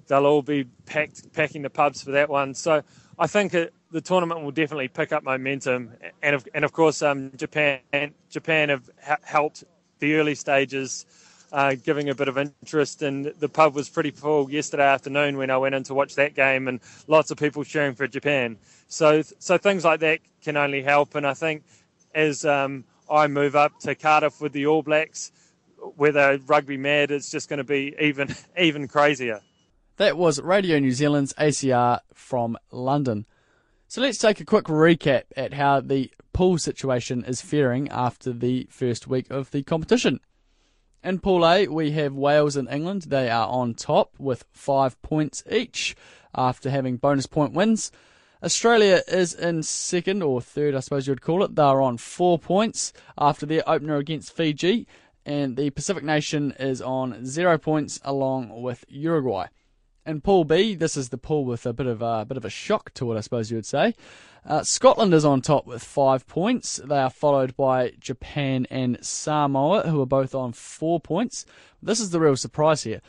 they'll 0.06 0.26
all 0.26 0.42
be 0.42 0.64
packed 0.86 1.32
packing 1.32 1.62
the 1.62 1.70
pubs 1.70 2.02
for 2.02 2.12
that 2.12 2.28
one. 2.28 2.54
So 2.54 2.82
I 3.18 3.26
think 3.26 3.54
it, 3.54 3.74
the 3.94 4.00
tournament 4.00 4.42
will 4.42 4.50
definitely 4.50 4.88
pick 4.88 5.12
up 5.12 5.22
momentum, 5.22 5.92
and 6.20 6.34
of, 6.34 6.48
and 6.52 6.64
of 6.64 6.72
course 6.72 7.00
um, 7.00 7.30
Japan 7.36 7.78
Japan 8.28 8.68
have 8.68 8.90
helped 9.22 9.62
the 10.00 10.16
early 10.16 10.34
stages. 10.34 11.06
Uh, 11.52 11.76
giving 11.84 12.08
a 12.08 12.14
bit 12.16 12.26
of 12.26 12.36
interest, 12.36 13.02
and 13.02 13.26
the 13.38 13.48
pub 13.48 13.76
was 13.76 13.88
pretty 13.88 14.10
full 14.10 14.50
yesterday 14.50 14.82
afternoon 14.82 15.36
when 15.36 15.50
I 15.50 15.56
went 15.56 15.76
in 15.76 15.84
to 15.84 15.94
watch 15.94 16.16
that 16.16 16.34
game, 16.34 16.66
and 16.66 16.80
lots 17.06 17.30
of 17.30 17.38
people 17.38 17.62
cheering 17.62 17.94
for 17.94 18.08
Japan. 18.08 18.58
So, 18.88 19.22
so 19.38 19.56
things 19.56 19.84
like 19.84 20.00
that 20.00 20.18
can 20.42 20.56
only 20.56 20.82
help, 20.82 21.14
and 21.14 21.24
I 21.24 21.34
think 21.34 21.62
as 22.12 22.44
um, 22.44 22.82
I 23.08 23.28
move 23.28 23.54
up 23.54 23.78
to 23.80 23.94
Cardiff 23.94 24.40
with 24.40 24.52
the 24.52 24.66
All 24.66 24.82
Blacks, 24.82 25.30
where 25.94 26.10
they're 26.10 26.38
rugby 26.38 26.76
mad, 26.76 27.12
it's 27.12 27.30
just 27.30 27.48
going 27.48 27.58
to 27.58 27.64
be 27.64 27.94
even 28.00 28.34
even 28.58 28.88
crazier. 28.88 29.40
That 29.98 30.16
was 30.16 30.40
Radio 30.40 30.80
New 30.80 30.90
Zealand's 30.90 31.32
ACR 31.34 32.00
from 32.12 32.58
London. 32.72 33.26
So 33.94 34.00
let's 34.00 34.18
take 34.18 34.40
a 34.40 34.44
quick 34.44 34.64
recap 34.64 35.22
at 35.36 35.54
how 35.54 35.80
the 35.80 36.10
pool 36.32 36.58
situation 36.58 37.24
is 37.24 37.40
faring 37.40 37.88
after 37.90 38.32
the 38.32 38.66
first 38.68 39.06
week 39.06 39.30
of 39.30 39.52
the 39.52 39.62
competition. 39.62 40.18
In 41.04 41.20
Pool 41.20 41.46
A, 41.46 41.68
we 41.68 41.92
have 41.92 42.12
Wales 42.12 42.56
and 42.56 42.68
England. 42.68 43.02
They 43.02 43.30
are 43.30 43.46
on 43.46 43.74
top 43.74 44.18
with 44.18 44.46
five 44.50 45.00
points 45.02 45.44
each 45.48 45.94
after 46.34 46.70
having 46.70 46.96
bonus 46.96 47.26
point 47.26 47.52
wins. 47.52 47.92
Australia 48.42 49.02
is 49.06 49.32
in 49.32 49.62
second 49.62 50.24
or 50.24 50.40
third, 50.40 50.74
I 50.74 50.80
suppose 50.80 51.06
you 51.06 51.12
would 51.12 51.22
call 51.22 51.44
it. 51.44 51.54
They're 51.54 51.80
on 51.80 51.96
four 51.96 52.36
points 52.36 52.92
after 53.16 53.46
their 53.46 53.62
opener 53.64 53.98
against 53.98 54.34
Fiji, 54.34 54.88
and 55.24 55.56
the 55.56 55.70
Pacific 55.70 56.02
nation 56.02 56.52
is 56.58 56.82
on 56.82 57.24
zero 57.24 57.58
points 57.58 58.00
along 58.02 58.60
with 58.60 58.84
Uruguay. 58.88 59.46
In 60.06 60.20
Pool 60.20 60.44
B, 60.44 60.74
this 60.74 60.96
is 60.96 61.08
the 61.08 61.18
pool 61.18 61.44
with 61.44 61.64
a 61.64 61.72
bit 61.72 61.86
of 61.86 62.02
a, 62.02 62.20
a 62.20 62.24
bit 62.24 62.36
of 62.36 62.44
a 62.44 62.50
shock 62.50 62.92
to 62.94 63.12
it, 63.12 63.16
I 63.16 63.20
suppose 63.20 63.50
you 63.50 63.56
would 63.56 63.66
say. 63.66 63.94
Uh, 64.44 64.62
Scotland 64.62 65.14
is 65.14 65.24
on 65.24 65.40
top 65.40 65.66
with 65.66 65.82
five 65.82 66.26
points. 66.26 66.76
They 66.84 66.98
are 66.98 67.08
followed 67.08 67.56
by 67.56 67.92
Japan 67.98 68.66
and 68.70 68.98
Samoa, 69.00 69.88
who 69.88 70.02
are 70.02 70.06
both 70.06 70.34
on 70.34 70.52
four 70.52 71.00
points. 71.00 71.46
This 71.82 72.00
is 72.00 72.10
the 72.10 72.20
real 72.20 72.36
surprise 72.36 72.82
here. 72.82 73.00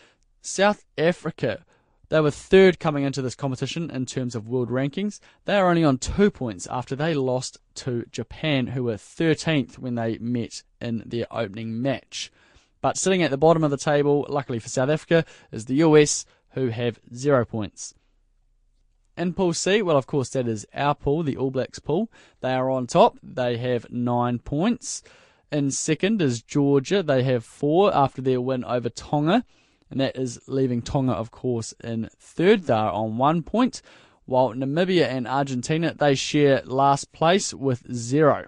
South 0.42 0.86
Africa 0.98 1.66
they 2.10 2.22
were 2.22 2.32
third 2.32 2.80
coming 2.80 3.04
into 3.04 3.22
this 3.22 3.36
competition 3.36 3.90
in 3.90 4.06
terms 4.06 4.36
of 4.36 4.48
world 4.48 4.70
rankings. 4.70 5.20
They 5.46 5.58
are 5.58 5.70
only 5.70 5.84
on 5.84 5.98
two 5.98 6.30
points 6.30 6.68
after 6.68 6.96
they 6.96 7.14
lost 7.14 7.58
to 7.76 8.06
Japan, 8.12 8.68
who 8.68 8.84
were 8.84 8.96
13th 8.96 9.80
when 9.80 9.96
they 9.96 10.20
met 10.20 10.64
in 10.80 11.04
their 11.06 11.26
opening 11.32 11.82
match. 11.82 12.32
But 12.80 12.98
sitting 12.98 13.24
at 13.24 13.32
the 13.32 13.38
bottom 13.38 13.64
of 13.64 13.72
the 13.72 13.78
table, 13.78 14.28
luckily 14.30 14.60
for 14.60 14.70
South 14.70 14.90
Africa, 14.90 15.26
is 15.52 15.66
the 15.66 15.78
US, 15.78 16.26
who 16.56 16.70
have 16.70 17.00
zero 17.14 17.46
points. 17.46 17.94
In 19.18 19.34
Pool 19.34 19.54
C, 19.54 19.82
well, 19.82 19.96
of 19.96 20.08
course, 20.08 20.30
that 20.32 20.48
is 20.48 20.66
our 20.74 20.96
pool, 20.96 21.24
the 21.24 21.38
All 21.38 21.52
Blacks 21.52 21.80
pool. 21.80 22.12
They 22.42 22.54
are 22.54 22.70
on 22.70 22.88
top. 22.88 23.18
They 23.24 23.58
have 23.58 23.90
nine 23.90 24.40
points. 24.40 25.04
In 25.52 25.72
second 25.72 26.22
is 26.22 26.42
Georgia. 26.42 27.02
They 27.02 27.24
have 27.24 27.46
four 27.46 27.96
after 27.96 28.22
their 28.22 28.42
win 28.42 28.66
over 28.66 28.90
Tonga 28.90 29.46
and 29.90 30.00
that 30.00 30.16
is 30.18 30.40
leaving 30.48 30.82
Tonga, 30.82 31.14
of 31.14 31.32
course, 31.32 31.74
in 31.84 32.10
third. 32.20 32.64
They 32.64 32.74
are 32.74 32.92
on 32.92 33.18
one 33.18 33.44
point, 33.44 33.82
while 34.26 34.54
Namibia 34.54 35.06
and 35.06 35.28
Argentina 35.28 35.94
they 35.94 36.16
share 36.16 36.62
last 36.66 37.12
place 37.12 37.54
with 37.54 37.94
zero. 37.94 38.46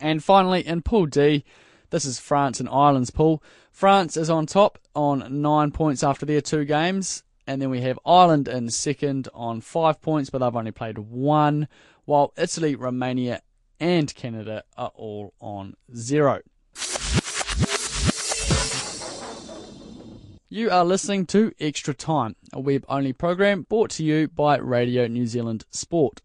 And 0.00 0.22
finally, 0.22 0.66
in 0.66 0.82
Pool 0.82 1.06
D, 1.06 1.44
this 1.94 2.04
is 2.04 2.18
France 2.18 2.58
and 2.58 2.68
Ireland's 2.68 3.12
pool. 3.12 3.40
France 3.70 4.16
is 4.16 4.28
on 4.28 4.46
top 4.46 4.80
on 4.96 5.40
nine 5.40 5.70
points 5.70 6.02
after 6.02 6.26
their 6.26 6.40
two 6.40 6.64
games, 6.64 7.22
and 7.46 7.62
then 7.62 7.70
we 7.70 7.82
have 7.82 8.00
Ireland 8.04 8.48
in 8.48 8.68
second 8.70 9.28
on 9.32 9.60
five 9.60 10.02
points, 10.02 10.28
but 10.28 10.38
they've 10.38 10.56
only 10.56 10.72
played 10.72 10.98
one, 10.98 11.68
while 12.04 12.32
Italy, 12.36 12.74
Romania, 12.74 13.42
and 13.78 14.12
Canada 14.12 14.64
are 14.76 14.90
all 14.96 15.34
on 15.38 15.74
zero. 15.94 16.40
You 20.48 20.70
are 20.70 20.84
listening 20.84 21.26
to 21.26 21.52
Extra 21.60 21.94
Time, 21.94 22.34
a 22.52 22.58
web 22.58 22.84
only 22.88 23.12
program 23.12 23.66
brought 23.68 23.90
to 23.90 24.04
you 24.04 24.26
by 24.26 24.56
Radio 24.56 25.06
New 25.06 25.28
Zealand 25.28 25.64
Sport. 25.70 26.22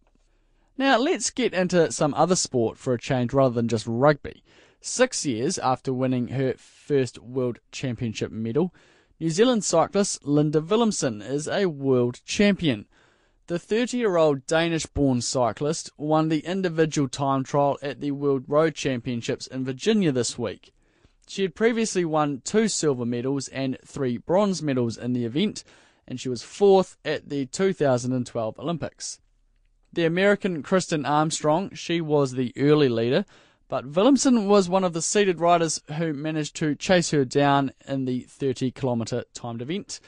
Now, 0.80 0.98
let's 0.98 1.30
get 1.30 1.54
into 1.54 1.92
some 1.92 2.16
other 2.16 2.36
sport 2.36 2.80
for 2.80 2.96
a 2.96 3.00
change 3.00 3.34
rather 3.34 3.54
than 3.54 3.68
just 3.68 3.86
rugby. 3.86 4.44
Six 4.82 5.26
years 5.26 5.58
after 5.58 5.94
winning 5.94 6.30
her 6.30 6.54
first 6.54 7.20
World 7.20 7.60
Championship 7.72 8.32
medal, 8.32 8.74
New 9.20 9.30
Zealand 9.30 9.66
cyclist 9.66 10.26
Linda 10.26 10.62
Villumsen 10.62 11.22
is 11.22 11.50
a 11.50 11.66
world 11.66 12.22
champion. 12.24 12.86
The 13.48 13.60
30 13.60 13.98
year 13.98 14.16
old 14.16 14.46
Danish 14.46 14.86
born 14.86 15.20
cyclist 15.20 15.92
won 15.98 16.30
the 16.30 16.46
individual 16.46 17.10
time 17.10 17.44
trial 17.44 17.78
at 17.82 18.00
the 18.00 18.12
World 18.12 18.46
Road 18.48 18.74
Championships 18.74 19.48
in 19.48 19.66
Virginia 19.66 20.14
this 20.14 20.38
week. 20.38 20.72
She 21.28 21.42
had 21.42 21.56
previously 21.56 22.06
won 22.06 22.42
two 22.46 22.70
silver 22.70 23.06
medals 23.06 23.50
and 23.50 23.78
three 23.86 24.18
bronze 24.18 24.64
medals 24.64 24.98
in 24.98 25.12
the 25.12 25.26
event, 25.26 25.66
and 26.08 26.22
she 26.22 26.30
was 26.30 26.42
fourth 26.42 26.96
at 27.04 27.28
the 27.28 27.48
2012 27.48 28.58
Olympics. 28.58 29.20
The 29.92 30.06
American 30.06 30.64
Kristin 30.64 31.06
Armstrong, 31.06 31.74
she 31.74 32.00
was 32.00 32.32
the 32.32 32.54
early 32.56 32.88
leader, 32.88 33.26
but 33.70 33.90
Villumsen 33.90 34.48
was 34.48 34.68
one 34.68 34.84
of 34.84 34.94
the 34.94 35.02
seeded 35.02 35.40
riders 35.40 35.82
who 35.98 36.12
managed 36.12 36.56
to 36.58 36.76
chase 36.76 37.12
her 37.12 37.24
down 37.24 37.72
in 37.88 38.06
the 38.06 38.22
30 38.22 38.72
kilometre 38.72 39.24
timed 39.34 39.62
event. 39.62 40.00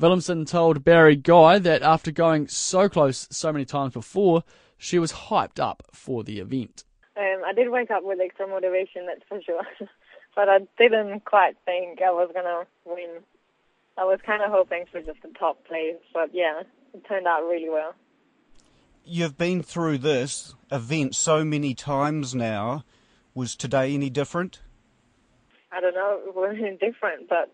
Villumsen 0.00 0.46
told 0.46 0.84
Barry 0.84 1.14
Guy 1.14 1.60
that 1.60 1.82
after 1.82 2.10
going 2.10 2.48
so 2.48 2.88
close 2.88 3.28
so 3.30 3.52
many 3.52 3.64
times 3.64 3.92
before, 3.92 4.42
she 4.76 4.98
was 4.98 5.12
hyped 5.12 5.60
up 5.60 5.84
for 5.92 6.24
the 6.24 6.40
event. 6.40 6.84
Um, 7.16 7.42
I 7.46 7.52
did 7.52 7.70
wake 7.70 7.90
up 7.90 8.02
with 8.02 8.18
extra 8.18 8.48
motivation, 8.48 9.06
that's 9.06 9.22
for 9.28 9.40
sure. 9.40 9.62
but 10.34 10.48
I 10.48 10.60
didn't 10.76 11.24
quite 11.26 11.56
think 11.64 12.00
I 12.02 12.10
was 12.10 12.30
gonna 12.34 12.64
win. 12.84 13.20
I 13.96 14.04
was 14.04 14.18
kind 14.26 14.42
of 14.42 14.50
hoping 14.50 14.86
for 14.90 15.00
just 15.00 15.22
the 15.22 15.28
top 15.38 15.64
place, 15.66 16.00
but 16.12 16.30
yeah, 16.32 16.62
it 16.92 17.04
turned 17.06 17.26
out 17.26 17.42
really 17.42 17.68
well. 17.68 17.94
You've 19.04 19.36
been 19.36 19.62
through 19.62 19.98
this 19.98 20.54
event 20.70 21.14
so 21.14 21.44
many 21.44 21.74
times 21.74 22.34
now. 22.34 22.84
Was 23.34 23.56
today 23.56 23.94
any 23.94 24.10
different? 24.10 24.60
I 25.72 25.80
don't 25.80 25.94
know, 25.94 26.20
it 26.26 26.34
wasn't 26.34 26.80
different, 26.80 27.28
but 27.28 27.52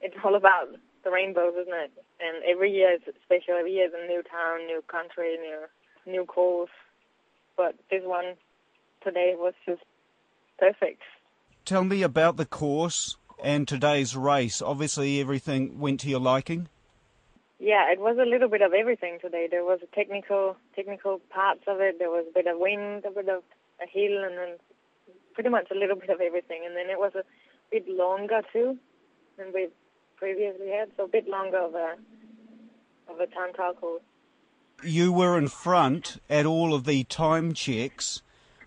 it's 0.00 0.16
all 0.24 0.34
about 0.34 0.68
the 1.04 1.10
rainbows, 1.10 1.54
isn't 1.60 1.74
it? 1.74 1.92
And 2.20 2.44
every 2.44 2.72
year 2.72 2.94
is 2.94 3.02
special. 3.24 3.54
Every 3.58 3.72
year 3.72 3.86
is 3.86 3.92
a 3.94 4.06
new 4.06 4.22
town, 4.22 4.66
new 4.66 4.82
country, 4.88 5.36
new 5.36 5.66
new 6.06 6.24
course. 6.24 6.70
But 7.56 7.76
this 7.90 8.02
one 8.04 8.34
today 9.02 9.34
was 9.36 9.54
just 9.66 9.82
perfect. 10.58 11.02
Tell 11.64 11.84
me 11.84 12.02
about 12.02 12.36
the 12.36 12.46
course 12.46 13.16
and 13.42 13.66
today's 13.66 14.16
race. 14.16 14.60
Obviously, 14.60 15.20
everything 15.20 15.78
went 15.78 16.00
to 16.00 16.08
your 16.08 16.20
liking. 16.20 16.68
Yeah, 17.58 17.90
it 17.92 18.00
was 18.00 18.16
a 18.20 18.28
little 18.28 18.48
bit 18.48 18.62
of 18.62 18.72
everything 18.72 19.18
today. 19.20 19.46
There 19.50 19.64
was 19.64 19.80
a 19.82 19.94
technical 19.94 20.56
technical 20.74 21.20
parts 21.30 21.62
of 21.66 21.80
it. 21.80 21.98
There 21.98 22.10
was 22.10 22.26
a 22.28 22.34
bit 22.34 22.46
of 22.46 22.58
wind, 22.58 23.04
a 23.04 23.10
bit 23.10 23.28
of 23.28 23.42
a 23.80 23.86
hill, 23.86 24.24
and 24.24 24.36
then 24.36 24.56
pretty 25.34 25.50
much 25.50 25.68
a 25.70 25.74
little 25.74 25.96
bit 26.00 26.10
of 26.10 26.20
everything. 26.20 26.62
And 26.66 26.76
then 26.76 26.90
it 26.90 26.98
was 26.98 27.12
a 27.14 27.24
bit 27.70 27.88
longer 27.88 28.42
too 28.52 28.76
than 29.38 29.52
we 29.52 29.68
previously 30.16 30.70
had, 30.70 30.90
so 30.96 31.04
a 31.04 31.08
bit 31.08 31.28
longer 31.28 31.58
of 31.58 31.74
a 31.74 31.96
of 33.08 33.20
a 33.20 33.26
time 33.26 33.52
trial 33.54 33.74
course. 33.74 34.02
You 34.82 35.12
were 35.12 35.38
in 35.38 35.48
front 35.48 36.20
at 36.28 36.46
all 36.46 36.74
of 36.74 36.84
the 36.84 37.04
time 37.04 37.54
checks. 37.54 38.22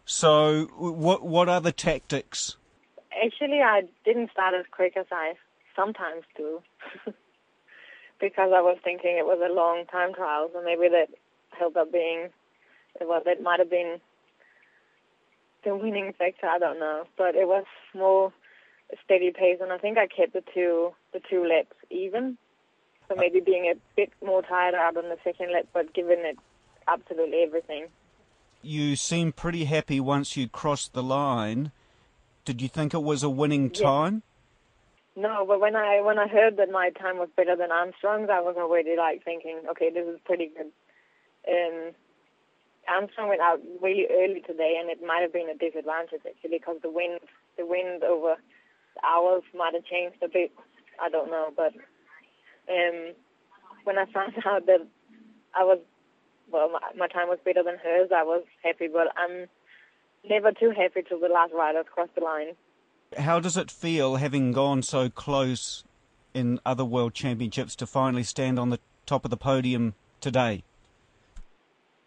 So, 0.05 0.67
what 0.77 1.23
what 1.23 1.49
are 1.49 1.59
the 1.61 1.73
tactics? 1.73 2.55
Actually, 3.11 3.59
I 3.61 3.81
didn't 4.05 4.31
start 4.31 4.53
as 4.53 4.65
quick 4.71 4.95
as 4.95 5.07
I 5.11 5.33
sometimes 5.75 6.23
do, 6.35 6.61
because 8.19 8.51
I 8.55 8.61
was 8.61 8.77
thinking 8.83 9.17
it 9.17 9.25
was 9.25 9.39
a 9.39 9.53
long 9.53 9.85
time 9.91 10.13
trial, 10.13 10.49
so 10.53 10.61
maybe 10.63 10.87
that 10.89 11.09
helped 11.57 11.77
up 11.77 11.91
being 11.91 12.29
well, 13.05 13.21
that 13.25 13.41
might 13.41 13.59
have 13.59 13.69
been 13.69 13.99
the 15.63 15.75
winning 15.75 16.13
factor. 16.17 16.47
I 16.47 16.59
don't 16.59 16.79
know, 16.79 17.03
but 17.17 17.35
it 17.35 17.47
was 17.47 17.65
more 17.93 18.33
steady 19.03 19.31
pace, 19.31 19.57
and 19.61 19.71
I 19.71 19.77
think 19.77 19.97
I 19.97 20.07
kept 20.07 20.33
the 20.33 20.43
two 20.53 20.93
the 21.13 21.21
two 21.29 21.45
laps 21.45 21.75
even. 21.89 22.37
So 23.07 23.15
uh. 23.15 23.19
maybe 23.19 23.39
being 23.39 23.65
a 23.65 23.75
bit 23.95 24.11
more 24.25 24.41
tired 24.41 24.75
out 24.75 24.97
on 24.97 25.09
the 25.09 25.17
second 25.23 25.51
lap, 25.53 25.67
but 25.73 25.93
giving 25.93 26.19
it 26.19 26.37
absolutely 26.87 27.43
everything. 27.43 27.87
You 28.61 28.95
seemed 28.95 29.35
pretty 29.35 29.65
happy 29.65 29.99
once 29.99 30.35
you 30.35 30.49
crossed 30.49 30.93
the 30.93 31.03
line. 31.03 31.71
Did 32.43 32.61
you 32.61 32.67
think 32.67 32.93
it 32.93 33.03
was 33.03 33.23
a 33.23 33.29
winning 33.29 33.69
time? 33.69 34.23
No, 35.17 35.45
but 35.47 35.59
when 35.59 35.75
I 35.75 35.99
when 36.01 36.19
I 36.19 36.27
heard 36.27 36.57
that 36.57 36.69
my 36.69 36.91
time 36.91 37.17
was 37.17 37.29
better 37.35 37.55
than 37.55 37.71
Armstrong's, 37.71 38.29
I 38.31 38.39
was 38.39 38.55
already 38.55 38.95
like 38.95 39.25
thinking, 39.25 39.61
okay, 39.71 39.89
this 39.89 40.05
is 40.05 40.19
pretty 40.23 40.51
good. 40.55 40.69
Um, 41.49 41.93
Armstrong 42.87 43.27
went 43.27 43.41
out 43.41 43.59
really 43.81 44.05
early 44.13 44.41
today, 44.45 44.77
and 44.79 44.91
it 44.91 45.01
might 45.01 45.23
have 45.23 45.33
been 45.33 45.49
a 45.49 45.57
disadvantage 45.57 46.21
actually 46.21 46.61
because 46.61 46.77
the 46.83 46.91
wind 46.91 47.19
the 47.57 47.65
wind 47.65 48.03
over 48.03 48.35
the 48.93 49.01
hours 49.03 49.41
might 49.57 49.73
have 49.73 49.85
changed 49.85 50.21
a 50.21 50.29
bit. 50.29 50.51
I 51.01 51.09
don't 51.09 51.31
know, 51.31 51.49
but 51.57 51.73
um, 52.69 53.17
when 53.85 53.97
I 53.97 54.05
found 54.13 54.33
out 54.45 54.67
that 54.67 54.85
I 55.55 55.63
was 55.63 55.79
well, 56.51 56.69
my, 56.69 56.79
my 56.95 57.07
time 57.07 57.27
was 57.27 57.39
better 57.43 57.63
than 57.63 57.81
hers, 57.81 58.11
I 58.15 58.21
was 58.21 58.43
happy. 58.63 58.85
But 58.85 59.07
I'm 59.17 59.47
never 60.29 60.51
too 60.51 60.69
happy 60.77 61.01
till 61.01 61.19
the 61.19 61.27
last 61.27 61.53
riders 61.57 61.87
cross 61.91 62.09
the 62.13 62.21
line. 62.21 62.53
How 63.15 63.39
does 63.39 63.55
it 63.55 63.71
feel 63.71 64.15
having 64.17 64.51
gone 64.51 64.81
so 64.81 65.09
close 65.09 65.83
in 66.33 66.59
other 66.65 66.83
world 66.83 67.13
championships 67.13 67.75
to 67.77 67.87
finally 67.87 68.23
stand 68.23 68.59
on 68.59 68.69
the 68.69 68.79
top 69.05 69.23
of 69.23 69.31
the 69.31 69.37
podium 69.37 69.95
today? 70.19 70.63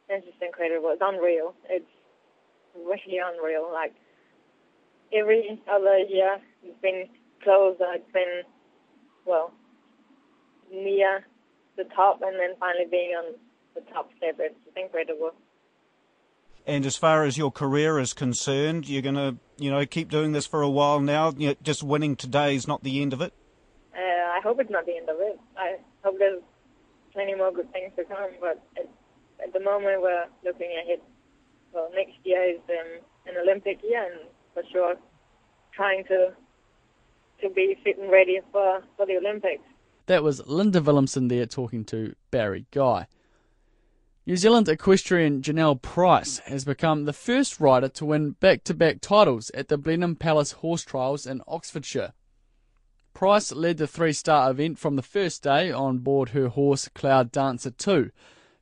It's 0.09 0.27
just 0.27 0.43
incredible. 0.43 0.91
It's 0.91 1.03
unreal. 1.05 1.55
It's 1.69 1.87
really 2.75 3.19
unreal. 3.19 3.71
Like 3.73 3.95
every 5.13 5.61
other 5.71 5.99
year, 5.99 6.39
it's 6.63 6.81
been 6.83 7.09
closer. 7.43 7.93
It's 7.95 8.13
been 8.13 8.43
well 9.25 9.53
near 10.73 11.25
the 11.77 11.85
top, 11.85 12.21
and 12.23 12.39
then 12.39 12.55
finally 12.59 12.87
being 12.91 13.13
on 13.13 13.35
the 13.75 13.81
top 13.93 14.11
step. 14.19 14.37
It's 14.39 14.55
incredible. 14.77 15.33
And 16.67 16.85
as 16.85 16.97
far 16.97 17.25
as 17.25 17.39
your 17.39 17.51
career 17.51 17.99
is 17.99 18.13
concerned, 18.13 18.89
you're 18.89 19.03
going 19.03 19.15
to, 19.15 19.37
you 19.61 19.71
know, 19.71 19.85
keep 19.87 20.09
doing 20.09 20.33
this 20.33 20.47
for 20.47 20.63
a 20.63 20.71
while 20.71 21.01
now. 21.01 21.33
You 21.37 21.49
know, 21.49 21.55
just 21.63 21.83
winning 21.83 22.17
today 22.17 22.55
is 22.55 22.67
not 22.67 22.83
the 22.83 23.03
end 23.03 23.13
of 23.13 23.21
it. 23.21 23.33
Uh, 23.95 23.99
I 23.99 24.41
hope 24.43 24.59
it's 24.59 24.71
not 24.71 24.87
the 24.87 24.97
end 24.97 25.09
of 25.09 25.17
it. 25.21 25.39
I 25.57 25.77
hope 26.03 26.19
there's 26.19 26.43
plenty 27.13 27.35
more 27.35 27.53
good 27.53 27.71
things 27.73 27.93
to 27.97 28.05
come. 28.05 28.31
But 28.41 28.63
at, 28.79 28.89
at 29.43 29.53
the 29.53 29.61
moment, 29.61 30.01
we're 30.01 30.27
looking 30.45 30.71
ahead. 30.83 31.01
Well, 31.73 31.91
next 31.95 32.15
year 32.25 32.43
is 32.55 32.61
um, 32.69 33.01
an 33.27 33.35
Olympic 33.43 33.81
year, 33.83 34.03
and 34.03 34.29
for 34.55 34.63
sure, 34.73 34.95
trying 35.73 36.05
to 36.05 36.33
to 37.43 37.51
be 37.51 37.77
fit 37.83 37.99
and 37.99 38.11
ready 38.11 38.39
for, 38.53 38.83
for 38.97 39.07
the 39.07 39.17
Olympics. 39.17 39.63
That 40.07 40.23
was 40.23 40.47
Linda 40.47 40.81
Villumsen 40.81 41.29
there 41.29 41.47
talking 41.47 41.85
to 41.87 42.15
Barry 42.31 42.67
Guy. 42.71 43.07
New 44.31 44.37
Zealand 44.37 44.69
equestrian 44.69 45.43
Jonelle 45.43 45.83
Price 45.83 46.39
has 46.47 46.65
become 46.65 47.05
the 47.05 47.13
first 47.13 47.59
rider 47.59 47.89
to 47.89 48.05
win 48.05 48.37
back 48.39 48.63
to 48.63 48.75
back 48.75 49.01
titles 49.01 49.51
at 49.55 49.67
the 49.67 49.77
Blenheim 49.77 50.15
Palace 50.15 50.53
Horse 50.53 50.85
Trials 50.85 51.27
in 51.27 51.43
Oxfordshire. 51.49 52.13
Price 53.13 53.51
led 53.51 53.79
the 53.79 53.89
three 53.89 54.13
star 54.13 54.49
event 54.53 54.79
from 54.79 54.95
the 54.95 55.03
first 55.03 55.43
day 55.43 55.73
on 55.73 55.99
board 55.99 56.29
her 56.29 56.47
horse 56.47 56.89
Cloud 56.95 57.33
Dancer 57.33 57.73
2. 57.73 58.13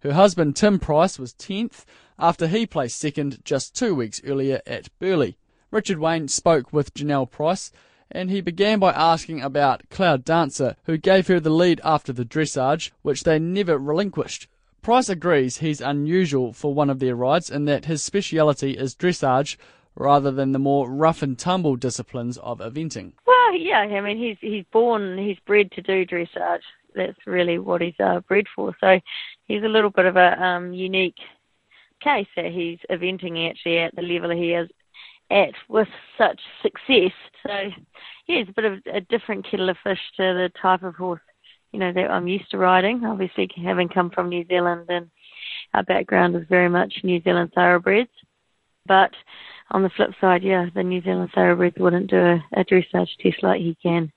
Her 0.00 0.12
husband 0.14 0.56
Tim 0.56 0.78
Price 0.78 1.18
was 1.18 1.34
10th 1.34 1.84
after 2.18 2.46
he 2.46 2.64
placed 2.64 2.98
second 2.98 3.44
just 3.44 3.76
two 3.76 3.94
weeks 3.94 4.22
earlier 4.24 4.62
at 4.66 4.88
Burghley. 4.98 5.36
Richard 5.70 5.98
Wayne 5.98 6.28
spoke 6.28 6.72
with 6.72 6.94
Jonelle 6.94 7.30
Price 7.30 7.70
and 8.10 8.30
he 8.30 8.40
began 8.40 8.78
by 8.78 8.92
asking 8.92 9.42
about 9.42 9.90
Cloud 9.90 10.24
Dancer, 10.24 10.76
who 10.84 10.96
gave 10.96 11.26
her 11.26 11.38
the 11.38 11.50
lead 11.50 11.78
after 11.84 12.14
the 12.14 12.24
dressage, 12.24 12.90
which 13.02 13.24
they 13.24 13.38
never 13.38 13.76
relinquished. 13.76 14.48
Price 14.82 15.08
agrees 15.08 15.58
he's 15.58 15.80
unusual 15.80 16.52
for 16.52 16.72
one 16.72 16.88
of 16.88 16.98
their 16.98 17.14
rides 17.14 17.50
in 17.50 17.64
that 17.66 17.84
his 17.84 18.02
speciality 18.02 18.72
is 18.72 18.94
dressage 18.94 19.56
rather 19.94 20.30
than 20.30 20.52
the 20.52 20.58
more 20.58 20.88
rough 20.88 21.22
and 21.22 21.38
tumble 21.38 21.76
disciplines 21.76 22.38
of 22.38 22.60
eventing. 22.60 23.12
Well, 23.26 23.54
yeah, 23.54 23.80
I 23.80 24.00
mean, 24.00 24.16
he's 24.16 24.36
he's 24.40 24.64
born, 24.72 25.18
he's 25.18 25.38
bred 25.46 25.72
to 25.72 25.82
do 25.82 26.06
dressage. 26.06 26.62
That's 26.94 27.26
really 27.26 27.58
what 27.58 27.82
he's 27.82 27.98
uh, 28.00 28.20
bred 28.20 28.46
for. 28.54 28.74
So 28.80 29.00
he's 29.44 29.62
a 29.62 29.68
little 29.68 29.90
bit 29.90 30.06
of 30.06 30.16
a 30.16 30.42
um, 30.42 30.72
unique 30.72 31.18
case 32.00 32.28
that 32.36 32.52
he's 32.52 32.78
eventing 32.90 33.50
actually 33.50 33.78
at 33.78 33.94
the 33.94 34.02
level 34.02 34.30
he 34.30 34.52
is 34.52 34.70
at 35.30 35.54
with 35.68 35.88
such 36.16 36.40
success. 36.62 37.12
So 37.46 37.70
yeah, 38.26 38.42
a 38.48 38.52
bit 38.52 38.64
of 38.64 38.78
a 38.92 39.00
different 39.00 39.46
kettle 39.50 39.68
of 39.68 39.76
fish 39.82 40.00
to 40.16 40.22
the 40.22 40.50
type 40.60 40.82
of 40.82 40.94
horse 40.94 41.20
you 41.72 41.78
know, 41.78 41.92
that 41.92 42.10
I'm 42.10 42.28
used 42.28 42.50
to 42.50 42.58
riding. 42.58 43.04
Obviously, 43.04 43.48
having 43.64 43.88
come 43.88 44.10
from 44.10 44.28
New 44.28 44.46
Zealand 44.46 44.86
and 44.88 45.10
our 45.74 45.82
background 45.82 46.36
is 46.36 46.46
very 46.48 46.68
much 46.68 47.00
New 47.02 47.20
Zealand 47.22 47.52
thoroughbreds. 47.54 48.10
But 48.86 49.12
on 49.70 49.82
the 49.82 49.90
flip 49.90 50.10
side, 50.20 50.42
yeah, 50.42 50.66
the 50.74 50.82
New 50.82 51.02
Zealand 51.02 51.30
thoroughbreds 51.34 51.76
wouldn't 51.78 52.10
do 52.10 52.16
a, 52.16 52.44
a 52.54 52.64
dressage 52.64 53.10
test 53.20 53.42
like 53.42 53.60
he 53.60 53.76
can. 53.82 54.10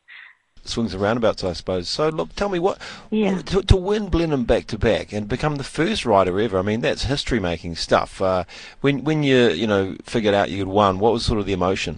Swings 0.63 0.93
and 0.93 1.01
roundabouts, 1.01 1.43
I 1.43 1.53
suppose. 1.53 1.89
So, 1.89 2.09
look, 2.09 2.35
tell 2.35 2.47
me 2.47 2.59
what 2.59 2.79
yeah. 3.09 3.41
to, 3.41 3.63
to 3.63 3.75
win 3.75 4.09
Blenheim 4.09 4.45
back 4.45 4.67
to 4.67 4.77
back 4.77 5.11
and 5.11 5.27
become 5.27 5.55
the 5.55 5.63
first 5.63 6.05
rider 6.05 6.39
ever. 6.39 6.59
I 6.59 6.61
mean, 6.61 6.81
that's 6.81 7.05
history-making 7.05 7.75
stuff. 7.75 8.21
Uh, 8.21 8.43
when 8.81 9.03
when 9.03 9.23
you 9.23 9.49
you 9.49 9.65
know 9.65 9.97
figured 10.03 10.35
out 10.35 10.51
you'd 10.51 10.67
won, 10.67 10.99
what 10.99 11.13
was 11.13 11.25
sort 11.25 11.39
of 11.39 11.47
the 11.47 11.53
emotion? 11.53 11.97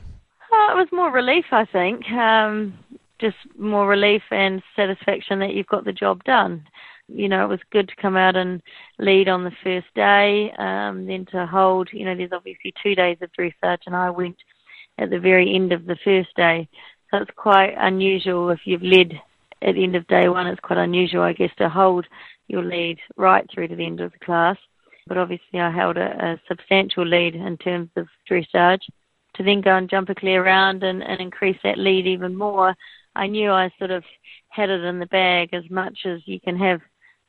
Oh, 0.51 0.69
it 0.71 0.77
was 0.77 0.87
more 0.93 1.11
relief, 1.11 1.45
I 1.51 1.65
think. 1.65 2.09
Um, 2.11 2.73
just 3.23 3.37
more 3.57 3.87
relief 3.87 4.21
and 4.31 4.61
satisfaction 4.75 5.39
that 5.39 5.53
you've 5.53 5.67
got 5.67 5.85
the 5.85 5.93
job 5.93 6.21
done. 6.25 6.67
You 7.07 7.29
know, 7.29 7.45
it 7.45 7.47
was 7.47 7.59
good 7.71 7.87
to 7.87 7.95
come 8.01 8.17
out 8.17 8.35
and 8.35 8.61
lead 8.99 9.29
on 9.29 9.45
the 9.45 9.51
first 9.63 9.87
day, 9.95 10.51
um, 10.57 11.05
then 11.05 11.25
to 11.31 11.45
hold, 11.45 11.89
you 11.93 12.03
know, 12.03 12.15
there's 12.15 12.33
obviously 12.33 12.73
two 12.83 12.95
days 12.95 13.17
of 13.21 13.29
dressage 13.31 13.79
and 13.85 13.95
I 13.95 14.09
went 14.09 14.35
at 14.97 15.09
the 15.09 15.19
very 15.19 15.55
end 15.55 15.71
of 15.71 15.85
the 15.85 15.97
first 16.03 16.35
day. 16.35 16.67
So 17.09 17.19
it's 17.19 17.31
quite 17.37 17.75
unusual 17.77 18.49
if 18.49 18.59
you've 18.65 18.83
led 18.83 19.13
at 19.61 19.75
the 19.75 19.83
end 19.83 19.95
of 19.95 20.05
day 20.07 20.27
one, 20.27 20.47
it's 20.47 20.59
quite 20.59 20.79
unusual, 20.79 21.21
I 21.21 21.31
guess, 21.31 21.51
to 21.59 21.69
hold 21.69 22.05
your 22.47 22.63
lead 22.63 22.99
right 23.15 23.49
through 23.53 23.69
to 23.69 23.75
the 23.77 23.85
end 23.85 24.01
of 24.01 24.11
the 24.11 24.25
class. 24.25 24.57
But 25.07 25.17
obviously 25.17 25.61
I 25.61 25.71
held 25.71 25.95
a, 25.95 26.25
a 26.25 26.41
substantial 26.49 27.05
lead 27.05 27.35
in 27.35 27.57
terms 27.57 27.89
of 27.95 28.07
dressage. 28.29 28.81
To 29.37 29.43
then 29.43 29.61
go 29.61 29.75
and 29.75 29.89
jump 29.89 30.09
a 30.09 30.15
clear 30.15 30.45
round 30.45 30.83
and, 30.83 31.01
and 31.01 31.19
increase 31.19 31.57
that 31.63 31.79
lead 31.79 32.05
even 32.05 32.35
more 32.35 32.75
I 33.15 33.27
knew 33.27 33.51
I 33.51 33.71
sort 33.77 33.91
of 33.91 34.03
had 34.49 34.69
it 34.69 34.83
in 34.83 34.99
the 34.99 35.05
bag 35.05 35.53
as 35.53 35.69
much 35.69 35.99
as 36.05 36.21
you 36.25 36.39
can 36.39 36.57
have 36.57 36.81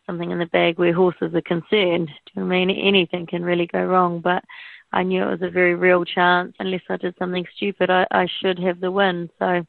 something 0.07 0.31
in 0.31 0.39
the 0.39 0.47
bag 0.47 0.79
where 0.79 0.93
horses 0.93 1.35
are 1.35 1.41
concerned. 1.43 2.09
Do 2.09 2.33
you 2.35 2.43
know 2.43 2.55
I 2.55 2.65
mean 2.65 2.71
anything 2.71 3.27
can 3.27 3.45
really 3.45 3.67
go 3.67 3.85
wrong? 3.85 4.21
But 4.21 4.45
I 4.93 5.03
knew 5.03 5.23
it 5.23 5.31
was 5.31 5.43
a 5.43 5.51
very 5.51 5.75
real 5.75 6.05
chance. 6.05 6.55
Unless 6.59 6.83
I 6.89 6.97
did 6.97 7.15
something 7.19 7.47
stupid, 7.57 7.91
I, 7.91 8.07
I 8.11 8.27
should 8.41 8.59
have 8.59 8.81
the 8.81 8.91
win. 8.91 9.31
So 9.39 9.65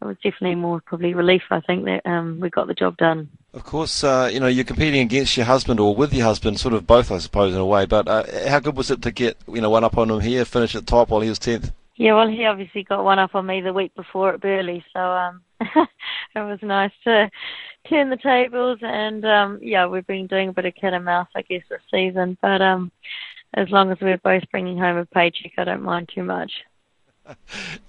it 0.00 0.04
was 0.04 0.16
definitely 0.22 0.54
more 0.54 0.80
probably 0.80 1.14
relief. 1.14 1.42
I 1.50 1.60
think 1.60 1.84
that 1.86 2.06
um, 2.06 2.38
we 2.40 2.50
got 2.50 2.68
the 2.68 2.74
job 2.74 2.96
done. 2.96 3.28
Of 3.52 3.64
course, 3.64 4.04
uh, 4.04 4.30
you 4.32 4.40
know 4.40 4.46
you're 4.46 4.64
competing 4.64 5.00
against 5.00 5.36
your 5.36 5.46
husband 5.46 5.80
or 5.80 5.94
with 5.94 6.14
your 6.14 6.26
husband, 6.26 6.60
sort 6.60 6.74
of 6.74 6.86
both, 6.86 7.10
I 7.10 7.18
suppose, 7.18 7.54
in 7.54 7.60
a 7.60 7.66
way. 7.66 7.86
But 7.86 8.06
uh, 8.06 8.48
how 8.48 8.60
good 8.60 8.76
was 8.76 8.90
it 8.90 9.02
to 9.02 9.10
get 9.10 9.36
you 9.48 9.60
know 9.60 9.70
one 9.70 9.84
up 9.84 9.98
on 9.98 10.10
him 10.10 10.20
here, 10.20 10.44
finish 10.44 10.74
at 10.76 10.86
top 10.86 11.08
while 11.08 11.22
he 11.22 11.28
was 11.28 11.38
tenth? 11.38 11.72
Yeah, 11.98 12.14
well, 12.14 12.28
he 12.28 12.44
obviously 12.44 12.84
got 12.84 13.02
one 13.02 13.18
up 13.18 13.34
on 13.34 13.46
me 13.46 13.60
the 13.60 13.72
week 13.72 13.92
before 13.96 14.32
at 14.32 14.40
Burghley, 14.40 14.84
so 14.92 15.00
um, 15.00 15.42
it 15.60 15.88
was 16.36 16.60
nice 16.62 16.92
to 17.02 17.28
turn 17.88 18.08
the 18.08 18.16
tables. 18.16 18.78
And 18.82 19.24
um, 19.24 19.58
yeah, 19.60 19.84
we've 19.84 20.06
been 20.06 20.28
doing 20.28 20.48
a 20.48 20.52
bit 20.52 20.64
of 20.64 20.76
cat 20.76 20.94
and 20.94 21.04
mouse, 21.04 21.26
I 21.34 21.42
guess, 21.42 21.64
this 21.68 21.80
season. 21.90 22.38
But 22.40 22.62
um, 22.62 22.92
as 23.54 23.68
long 23.70 23.90
as 23.90 23.98
we're 24.00 24.16
both 24.18 24.44
bringing 24.52 24.78
home 24.78 24.96
a 24.96 25.06
paycheck, 25.06 25.54
I 25.58 25.64
don't 25.64 25.82
mind 25.82 26.08
too 26.14 26.22
much. 26.22 26.52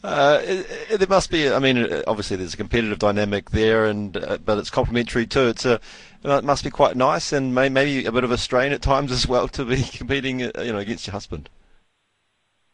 Uh, 0.03 0.63
there 0.89 1.07
must 1.07 1.29
be. 1.29 1.49
I 1.49 1.59
mean, 1.59 2.01
obviously 2.07 2.35
there's 2.35 2.53
a 2.53 2.57
competitive 2.57 2.99
dynamic 2.99 3.51
there, 3.51 3.85
and 3.85 4.17
uh, 4.17 4.37
but 4.37 4.57
it's 4.57 4.69
complementary 4.69 5.25
too. 5.27 5.47
It's 5.47 5.65
a 5.65 5.79
it 6.23 6.43
must 6.43 6.63
be 6.63 6.69
quite 6.69 6.97
nice, 6.97 7.31
and 7.31 7.53
may, 7.55 7.69
maybe 7.69 8.05
a 8.05 8.11
bit 8.11 8.23
of 8.23 8.31
a 8.31 8.37
strain 8.37 8.71
at 8.71 8.81
times 8.81 9.11
as 9.11 9.27
well 9.27 9.47
to 9.49 9.63
be 9.63 9.81
competing, 9.93 10.43
uh, 10.43 10.51
you 10.61 10.73
know, 10.73 10.79
against 10.79 11.07
your 11.07 11.13
husband. 11.13 11.49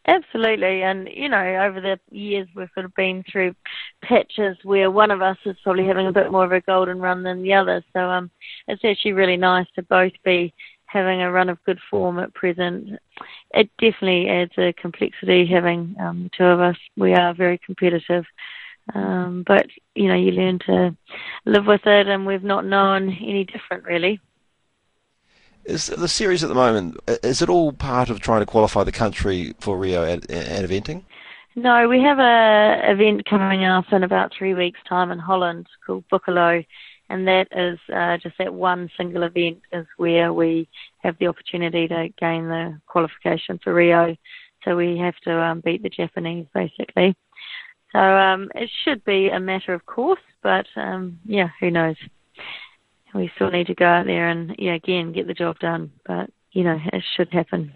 Absolutely, 0.08 0.82
and 0.82 1.08
you 1.12 1.28
know, 1.28 1.36
over 1.64 1.80
the 1.80 1.98
years 2.16 2.46
we've 2.54 2.68
sort 2.74 2.86
of 2.86 2.94
been 2.94 3.24
through 3.30 3.54
patches 4.04 4.56
where 4.62 4.88
one 4.88 5.10
of 5.10 5.20
us 5.20 5.36
is 5.44 5.56
probably 5.64 5.84
having 5.84 6.06
a 6.06 6.12
bit 6.12 6.30
more 6.30 6.44
of 6.44 6.52
a 6.52 6.60
golden 6.60 7.00
run 7.00 7.24
than 7.24 7.42
the 7.42 7.52
other. 7.52 7.82
So 7.92 8.08
um, 8.08 8.30
it's 8.68 8.84
actually 8.84 9.12
really 9.14 9.36
nice 9.36 9.66
to 9.74 9.82
both 9.82 10.12
be 10.24 10.54
having 10.86 11.22
a 11.22 11.32
run 11.32 11.48
of 11.48 11.62
good 11.64 11.80
form 11.90 12.20
at 12.20 12.32
present. 12.34 12.90
It 13.52 13.68
definitely 13.80 14.28
adds 14.28 14.52
a 14.58 14.72
complexity 14.74 15.44
having 15.44 15.96
um, 16.00 16.22
the 16.24 16.30
two 16.38 16.44
of 16.44 16.60
us. 16.60 16.76
We 16.96 17.12
are 17.12 17.34
very 17.34 17.58
competitive, 17.58 18.24
um, 18.94 19.42
but 19.44 19.66
you 19.96 20.06
know, 20.06 20.14
you 20.14 20.30
learn 20.30 20.60
to 20.66 20.96
live 21.46 21.66
with 21.66 21.84
it, 21.84 22.06
and 22.06 22.24
we've 22.24 22.44
not 22.44 22.64
known 22.64 23.08
any 23.08 23.42
different 23.42 23.82
really. 23.82 24.20
Is 25.66 25.86
the 25.86 26.08
series 26.08 26.44
at 26.44 26.48
the 26.48 26.54
moment, 26.54 26.96
is 27.24 27.42
it 27.42 27.48
all 27.48 27.72
part 27.72 28.08
of 28.08 28.20
trying 28.20 28.40
to 28.40 28.46
qualify 28.46 28.84
the 28.84 28.92
country 28.92 29.52
for 29.58 29.76
Rio 29.76 30.04
at, 30.04 30.30
at 30.30 30.68
eventing? 30.68 31.02
No, 31.56 31.88
we 31.88 32.00
have 32.02 32.20
a 32.20 32.92
event 32.92 33.24
coming 33.24 33.64
up 33.64 33.86
in 33.90 34.04
about 34.04 34.32
three 34.32 34.54
weeks' 34.54 34.78
time 34.88 35.10
in 35.10 35.18
Holland 35.18 35.66
called 35.84 36.04
Boekelo, 36.12 36.64
and 37.08 37.26
that 37.26 37.48
is 37.50 37.78
uh, 37.92 38.16
just 38.18 38.38
that 38.38 38.54
one 38.54 38.90
single 38.96 39.24
event 39.24 39.60
is 39.72 39.86
where 39.96 40.32
we 40.32 40.68
have 40.98 41.16
the 41.18 41.26
opportunity 41.26 41.88
to 41.88 42.10
gain 42.20 42.46
the 42.46 42.78
qualification 42.86 43.58
for 43.64 43.74
Rio. 43.74 44.16
So 44.64 44.76
we 44.76 44.98
have 44.98 45.16
to 45.24 45.40
um, 45.40 45.62
beat 45.64 45.82
the 45.82 45.88
Japanese 45.88 46.46
basically. 46.54 47.16
So 47.92 47.98
um, 47.98 48.50
it 48.54 48.70
should 48.84 49.04
be 49.04 49.30
a 49.30 49.40
matter 49.40 49.72
of 49.72 49.84
course, 49.86 50.20
but 50.42 50.66
um, 50.76 51.18
yeah, 51.24 51.48
who 51.58 51.70
knows? 51.70 51.96
We 53.14 53.30
still 53.34 53.50
need 53.50 53.68
to 53.68 53.74
go 53.74 53.86
out 53.86 54.06
there 54.06 54.28
and 54.28 54.54
yeah 54.58 54.74
again 54.74 55.12
get 55.12 55.26
the 55.26 55.34
job 55.34 55.58
done. 55.58 55.92
But 56.06 56.30
you 56.52 56.64
know 56.64 56.78
it 56.92 57.04
should 57.16 57.32
happen. 57.32 57.72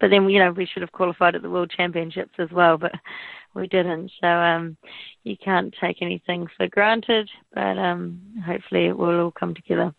But 0.00 0.10
then 0.10 0.28
you 0.28 0.38
know 0.38 0.52
we 0.52 0.66
should 0.66 0.82
have 0.82 0.92
qualified 0.92 1.34
at 1.34 1.42
the 1.42 1.50
World 1.50 1.72
Championships 1.74 2.34
as 2.38 2.50
well, 2.50 2.78
but 2.78 2.92
we 3.54 3.66
didn't. 3.66 4.10
So 4.20 4.26
um, 4.26 4.76
you 5.24 5.36
can't 5.36 5.74
take 5.80 6.02
anything 6.02 6.48
for 6.56 6.68
granted. 6.68 7.30
But 7.54 7.78
um, 7.78 8.20
hopefully 8.44 8.86
it 8.86 8.98
will 8.98 9.20
all 9.20 9.30
come 9.30 9.54
together. 9.54 9.94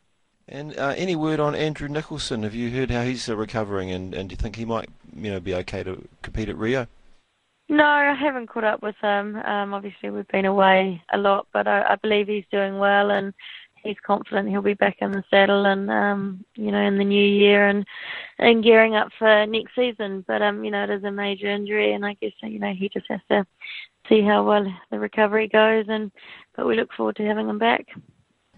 And 0.47 0.77
uh, 0.77 0.93
any 0.97 1.15
word 1.15 1.39
on 1.39 1.55
Andrew 1.55 1.87
Nicholson? 1.87 2.43
Have 2.43 2.53
you 2.53 2.69
heard 2.69 2.91
how 2.91 3.03
he's 3.03 3.29
uh, 3.29 3.35
recovering, 3.35 3.91
and, 3.91 4.13
and 4.13 4.27
do 4.27 4.33
you 4.33 4.37
think 4.37 4.57
he 4.57 4.65
might, 4.65 4.89
you 5.15 5.31
know, 5.31 5.39
be 5.39 5.55
okay 5.55 5.83
to 5.83 6.05
compete 6.21 6.49
at 6.49 6.57
Rio? 6.57 6.85
No, 7.69 7.85
I 7.85 8.13
haven't 8.13 8.47
caught 8.47 8.65
up 8.65 8.83
with 8.83 8.95
him. 9.01 9.37
Um, 9.37 9.73
obviously, 9.73 10.09
we've 10.09 10.27
been 10.27 10.45
away 10.45 11.01
a 11.13 11.17
lot, 11.17 11.47
but 11.53 11.65
I, 11.65 11.93
I 11.93 11.95
believe 11.95 12.27
he's 12.27 12.43
doing 12.51 12.77
well, 12.77 13.09
and 13.09 13.33
he's 13.83 13.97
confident 14.05 14.49
he'll 14.49 14.61
be 14.61 14.73
back 14.73 14.97
in 14.99 15.11
the 15.11 15.23
saddle 15.29 15.65
and 15.65 15.89
um, 15.89 16.43
you 16.55 16.71
know 16.71 16.81
in 16.81 16.97
the 16.97 17.03
new 17.03 17.23
year 17.23 17.67
and 17.67 17.85
and 18.39 18.63
gearing 18.63 18.95
up 18.95 19.09
for 19.17 19.45
next 19.45 19.75
season. 19.75 20.23
But 20.27 20.41
um, 20.41 20.63
you 20.63 20.71
know 20.71 20.83
it 20.83 20.89
is 20.89 21.03
a 21.03 21.11
major 21.11 21.47
injury, 21.47 21.93
and 21.93 22.05
I 22.05 22.15
guess 22.21 22.31
you 22.41 22.59
know 22.59 22.73
he 22.73 22.89
just 22.89 23.05
has 23.09 23.21
to 23.29 23.45
see 24.09 24.21
how 24.21 24.43
well 24.43 24.65
the 24.91 24.99
recovery 24.99 25.47
goes. 25.47 25.85
And 25.87 26.11
but 26.55 26.65
we 26.65 26.75
look 26.75 26.93
forward 26.93 27.17
to 27.17 27.25
having 27.25 27.47
him 27.49 27.59
back. 27.59 27.87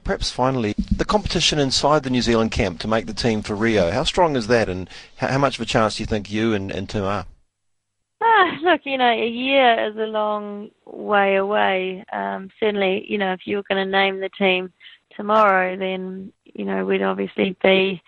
Perhaps 0.04 0.30
finally, 0.30 0.76
the 0.96 1.04
competition 1.04 1.58
inside 1.58 2.04
the 2.04 2.12
New 2.12 2.22
Zealand 2.22 2.52
camp 2.52 2.80
to 2.82 2.88
make 2.88 3.08
the 3.08 3.14
team 3.14 3.42
for 3.42 3.56
Rio. 3.56 3.90
How 3.90 4.04
strong 4.04 4.36
is 4.36 4.46
that, 4.48 4.70
and 4.70 4.88
how, 5.18 5.40
much 5.40 5.58
of 5.58 5.62
a 5.62 5.66
chance 5.66 5.96
do 5.96 6.04
you 6.04 6.08
think 6.08 6.32
you 6.32 6.54
and, 6.54 6.70
and 6.70 6.88
Tim 6.88 7.04
are? 7.04 7.26
Ah, 8.22 8.58
look, 8.62 8.82
you 8.84 9.00
know, 9.00 9.10
a 9.10 9.28
year 9.28 9.90
is 9.90 9.96
a 9.98 10.06
long 10.06 10.70
way 10.86 11.38
away. 11.38 12.06
Um, 12.14 12.50
certainly, 12.60 13.04
you 13.10 13.18
know, 13.18 13.34
if 13.34 13.42
you 13.46 13.58
were 13.58 13.64
going 13.68 13.84
to 13.84 13.92
name 13.92 14.20
the 14.20 14.30
team 14.38 14.72
tomorrow, 15.16 15.78
then 15.78 16.32
you 16.44 16.66
know 16.66 16.86
we'd 16.86 17.02
obviously 17.02 17.56
be 17.64 18.02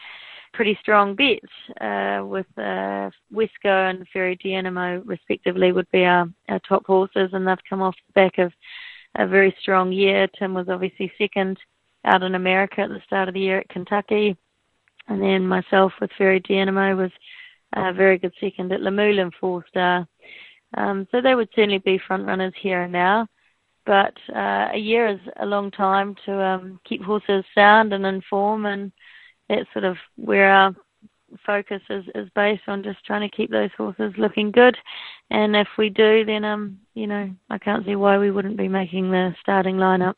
pretty 0.53 0.77
strong 0.81 1.15
bets 1.15 1.45
uh, 1.81 2.25
with 2.25 2.47
uh, 2.57 3.09
Wesko 3.33 3.89
and 3.89 4.07
Faerie 4.11 4.37
Dianimo 4.43 5.01
respectively 5.05 5.71
would 5.71 5.89
be 5.91 6.03
our, 6.03 6.27
our 6.49 6.59
top 6.67 6.85
horses, 6.85 7.29
and 7.33 7.47
they've 7.47 7.57
come 7.69 7.81
off 7.81 7.95
the 8.07 8.13
back 8.13 8.37
of 8.39 8.51
a 9.15 9.27
very 9.27 9.55
strong 9.61 9.91
year. 9.91 10.27
Tim 10.37 10.53
was 10.53 10.67
obviously 10.69 11.11
second 11.17 11.57
out 12.05 12.23
in 12.23 12.35
America 12.35 12.81
at 12.81 12.89
the 12.89 13.01
start 13.05 13.27
of 13.27 13.33
the 13.33 13.39
year 13.39 13.59
at 13.59 13.69
Kentucky, 13.69 14.35
and 15.07 15.21
then 15.21 15.47
myself 15.47 15.93
with 16.01 16.11
Faerie 16.17 16.41
Dianimo 16.41 16.97
was 16.97 17.11
a 17.75 17.93
very 17.93 18.17
good 18.17 18.33
second 18.39 18.71
at 18.71 18.81
Luhmühlen 18.81 19.31
Four 19.39 19.63
Star. 19.69 20.07
Um, 20.75 21.07
so 21.11 21.21
they 21.21 21.35
would 21.35 21.49
certainly 21.55 21.79
be 21.79 21.99
front 22.07 22.25
runners 22.25 22.53
here 22.61 22.83
and 22.83 22.91
now 22.91 23.27
but 23.88 24.13
uh, 24.36 24.67
a 24.73 24.78
year 24.78 25.08
is 25.08 25.19
a 25.39 25.45
long 25.45 25.71
time 25.71 26.13
to 26.26 26.39
um, 26.39 26.80
keep 26.88 27.02
horses 27.02 27.45
sound 27.56 27.93
and 27.93 28.06
in 28.06 28.21
form, 28.30 28.65
and 28.65 28.91
that's 29.47 29.71
sort 29.71 29.86
of 29.86 29.95
where 30.17 30.52
our 30.52 30.76
focus 31.45 31.82
is, 31.89 32.04
is 32.13 32.30
based 32.36 32.63
on 32.67 32.84
just 32.84 33.04
trying 33.06 33.28
to 33.28 33.36
keep 33.36 33.50
those 33.50 33.69
horses 33.78 34.13
looking 34.17 34.52
good. 34.52 34.78
And 35.32 35.56
if 35.56 35.69
we 35.78 35.89
do, 35.89 36.26
then 36.26 36.43
um, 36.43 36.80
you 36.93 37.08
know, 37.08 37.32
I 37.50 37.58
can't 37.58 37.86
see 37.86 37.95
why 37.95 38.17
we 38.17 38.30
wouldn't 38.30 38.58
be 38.58 38.67
making 38.67 39.10
the 39.10 39.34
starting 39.41 39.78
lineup. 39.78 40.15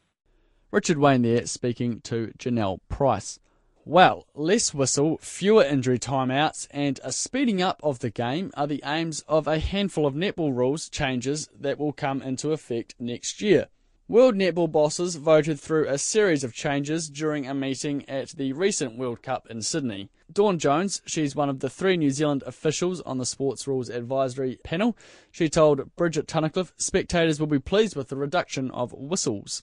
Richard 0.72 0.98
Wayne 0.98 1.22
there 1.22 1.46
speaking 1.46 2.02
to 2.02 2.34
Jonelle 2.40 2.80
Price. 2.90 3.40
Well, 3.86 4.28
less 4.36 4.74
whistle, 4.74 5.18
fewer 5.18 5.64
injury 5.64 6.00
timeouts, 6.00 6.68
and 6.72 7.00
a 7.04 7.12
speeding 7.12 7.62
up 7.62 7.80
of 7.82 8.00
the 8.00 8.10
game 8.10 8.52
are 8.56 8.68
the 8.68 8.84
aims 8.86 9.22
of 9.28 9.48
a 9.48 9.60
handful 9.60 10.06
of 10.06 10.14
netball 10.14 10.56
rules 10.56 10.90
changes 10.90 11.50
that 11.60 11.80
will 11.80 11.94
come 11.94 12.22
into 12.22 12.52
effect 12.52 12.96
next 13.00 13.42
year. 13.42 13.68
World 14.10 14.34
Netball 14.34 14.72
bosses 14.72 15.18
voted 15.18 15.60
through 15.60 15.88
a 15.88 16.00
series 16.00 16.44
of 16.44 16.52
changes 16.52 17.12
during 17.12 17.46
a 17.46 17.54
meeting 17.54 18.10
at 18.10 18.30
the 18.30 18.54
recent 18.54 18.98
World 18.98 19.22
Cup 19.22 19.46
in 19.52 19.62
Sydney. 19.62 20.10
Dawn 20.34 20.58
Jones, 20.58 21.04
she's 21.06 21.36
one 21.36 21.48
of 21.48 21.60
the 21.60 21.70
three 21.70 21.96
New 21.96 22.10
Zealand 22.10 22.44
officials 22.48 23.02
on 23.02 23.20
the 23.20 23.26
Sports 23.26 23.68
Rules 23.68 23.88
Advisory 23.88 24.58
panel. 24.64 24.98
She 25.32 25.48
told 25.48 25.96
Bridget 25.96 26.28
Tunnicliffe 26.28 26.74
spectators 26.76 27.40
will 27.40 27.46
be 27.46 27.60
pleased 27.60 27.96
with 27.96 28.10
the 28.10 28.16
reduction 28.16 28.72
of 28.72 28.94
whistles. 28.94 29.62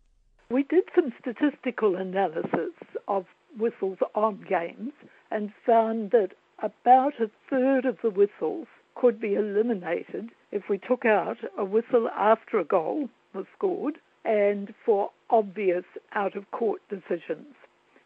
We 0.49 0.63
did 0.63 0.85
some 0.95 1.13
statistical 1.21 1.97
analysis 1.97 2.73
of 3.09 3.27
whistles 3.59 3.99
on 4.15 4.45
games 4.49 4.93
and 5.31 5.53
found 5.65 6.11
that 6.11 6.31
about 6.63 7.15
a 7.21 7.31
third 7.51 7.85
of 7.85 7.99
the 8.03 8.11
whistles 8.11 8.67
could 8.95 9.21
be 9.21 9.35
eliminated 9.35 10.31
if 10.53 10.69
we 10.69 10.79
took 10.79 11.05
out 11.05 11.37
a 11.59 11.65
whistle 11.65 12.09
after 12.17 12.59
a 12.59 12.65
goal 12.65 13.09
was 13.35 13.47
scored 13.57 13.99
and 14.25 14.75
for 14.85 15.11
obvious 15.31 15.85
out 16.15 16.35
of 16.35 16.51
court 16.51 16.81
decisions. 16.89 17.55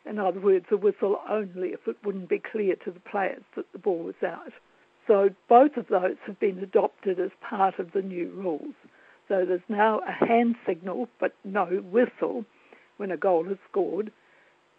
In 0.05 0.19
other 0.19 0.41
words, 0.41 0.67
a 0.71 0.77
whistle 0.77 1.21
only 1.29 1.69
if 1.69 1.87
it 1.87 1.97
wouldn't 2.05 2.29
be 2.29 2.41
clear 2.41 2.75
to 2.85 2.91
the 2.91 3.01
players 3.01 3.43
that 3.55 3.71
the 3.73 3.79
ball 3.79 4.03
was 4.03 4.23
out. 4.27 4.53
So 5.07 5.31
both 5.49 5.77
of 5.77 5.89
those 5.89 6.17
have 6.27 6.41
been 6.41 6.59
adopted 6.59 7.21
as 7.21 7.31
part 7.41 7.79
of 7.79 7.93
the 7.93 8.03
new 8.03 8.31
rules. 8.31 8.75
So 9.29 9.45
there's 9.45 9.61
now 9.69 10.01
a 10.01 10.13
hand 10.27 10.57
signal 10.67 11.09
but 11.21 11.35
no 11.45 11.67
whistle 11.67 12.45
when 12.97 13.11
a 13.11 13.17
goal 13.17 13.49
is 13.51 13.59
scored, 13.71 14.13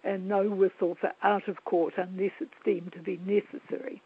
and 0.03 0.27
no 0.27 0.49
whistle 0.49 0.97
for 0.99 1.11
out 1.23 1.47
of 1.47 1.63
court 1.65 1.93
unless 1.97 2.31
it's 2.39 2.51
deemed 2.65 2.93
to 2.93 2.99
be 2.99 3.19
necessary. 3.25 4.01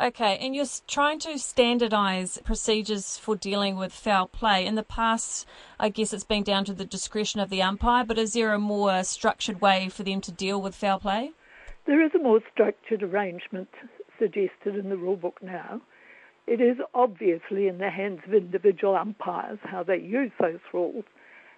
Okay, 0.00 0.38
and 0.38 0.54
you're 0.54 0.66
trying 0.88 1.18
to 1.20 1.30
standardise 1.30 2.42
procedures 2.44 3.18
for 3.18 3.36
dealing 3.36 3.76
with 3.76 3.92
foul 3.92 4.26
play. 4.26 4.64
In 4.64 4.74
the 4.74 4.82
past, 4.82 5.46
I 5.78 5.90
guess 5.90 6.12
it's 6.12 6.24
been 6.24 6.42
down 6.42 6.64
to 6.64 6.72
the 6.72 6.86
discretion 6.86 7.40
of 7.40 7.50
the 7.50 7.62
umpire, 7.62 8.04
but 8.04 8.18
is 8.18 8.32
there 8.32 8.54
a 8.54 8.58
more 8.58 9.04
structured 9.04 9.60
way 9.60 9.88
for 9.88 10.02
them 10.02 10.20
to 10.22 10.32
deal 10.32 10.60
with 10.60 10.74
foul 10.74 10.98
play? 10.98 11.32
There 11.86 12.04
is 12.04 12.12
a 12.14 12.22
more 12.22 12.40
structured 12.52 13.02
arrangement 13.02 13.68
suggested 14.18 14.76
in 14.76 14.88
the 14.88 14.96
rulebook 14.96 15.42
now. 15.42 15.80
It 16.46 16.60
is 16.60 16.78
obviously 16.94 17.68
in 17.68 17.78
the 17.78 17.90
hands 17.90 18.20
of 18.26 18.34
individual 18.34 18.96
umpires 18.96 19.58
how 19.62 19.82
they 19.82 19.98
use 19.98 20.32
those 20.40 20.60
rules, 20.72 21.04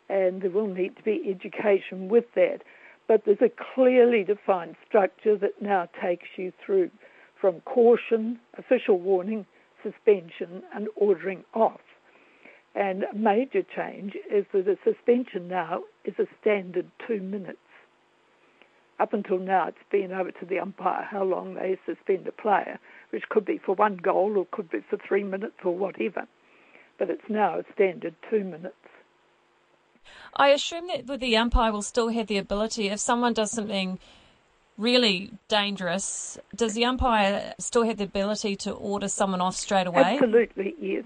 and 0.08 0.42
there 0.42 0.50
will 0.50 0.66
need 0.66 0.96
to 0.96 1.02
be 1.02 1.22
education 1.30 2.08
with 2.08 2.24
that 2.34 2.62
but 3.12 3.26
there's 3.26 3.42
a 3.42 3.74
clearly 3.74 4.24
defined 4.24 4.74
structure 4.88 5.36
that 5.36 5.60
now 5.60 5.86
takes 6.02 6.28
you 6.36 6.50
through 6.64 6.90
from 7.38 7.60
caution, 7.66 8.40
official 8.56 8.98
warning, 8.98 9.44
suspension, 9.82 10.62
and 10.74 10.88
ordering 10.96 11.44
off. 11.52 11.82
And 12.74 13.04
a 13.04 13.14
major 13.14 13.62
change 13.76 14.14
is 14.30 14.46
that 14.54 14.66
a 14.66 14.78
suspension 14.82 15.46
now 15.46 15.82
is 16.06 16.14
a 16.18 16.24
standard 16.40 16.90
two 17.06 17.20
minutes. 17.20 17.58
Up 18.98 19.12
until 19.12 19.38
now, 19.38 19.66
it's 19.66 19.76
been 19.90 20.12
over 20.12 20.30
to 20.30 20.46
the 20.46 20.58
umpire 20.58 21.06
how 21.10 21.22
long 21.22 21.52
they 21.52 21.76
suspend 21.84 22.26
a 22.26 22.32
player, 22.32 22.78
which 23.10 23.28
could 23.28 23.44
be 23.44 23.58
for 23.58 23.74
one 23.74 23.96
goal 23.96 24.38
or 24.38 24.46
could 24.52 24.70
be 24.70 24.80
for 24.88 24.96
three 25.06 25.22
minutes 25.22 25.56
or 25.62 25.76
whatever. 25.76 26.26
but 26.98 27.10
it's 27.10 27.28
now 27.28 27.58
a 27.58 27.64
standard 27.74 28.14
two 28.30 28.44
minutes. 28.44 28.81
I 30.34 30.48
assume 30.48 30.88
that 31.04 31.20
the 31.20 31.36
umpire 31.36 31.72
will 31.72 31.82
still 31.82 32.08
have 32.08 32.26
the 32.26 32.38
ability, 32.38 32.88
if 32.88 33.00
someone 33.00 33.32
does 33.32 33.50
something 33.50 33.98
really 34.78 35.30
dangerous, 35.48 36.38
does 36.54 36.74
the 36.74 36.84
umpire 36.84 37.54
still 37.58 37.84
have 37.84 37.98
the 37.98 38.04
ability 38.04 38.56
to 38.56 38.72
order 38.72 39.08
someone 39.08 39.40
off 39.40 39.56
straight 39.56 39.86
away? 39.86 40.14
Absolutely, 40.14 40.74
yes. 40.80 41.04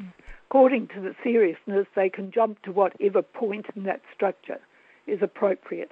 According 0.49 0.89
to 0.89 1.01
the 1.01 1.15
seriousness, 1.25 1.87
they 1.97 2.09
can 2.09 2.31
jump 2.31 2.63
to 2.63 2.73
whatever 2.73 3.23
point 3.23 3.67
in 3.75 3.83
that 3.85 4.01
structure 4.15 4.61
is 5.07 5.21
appropriate. 5.21 5.91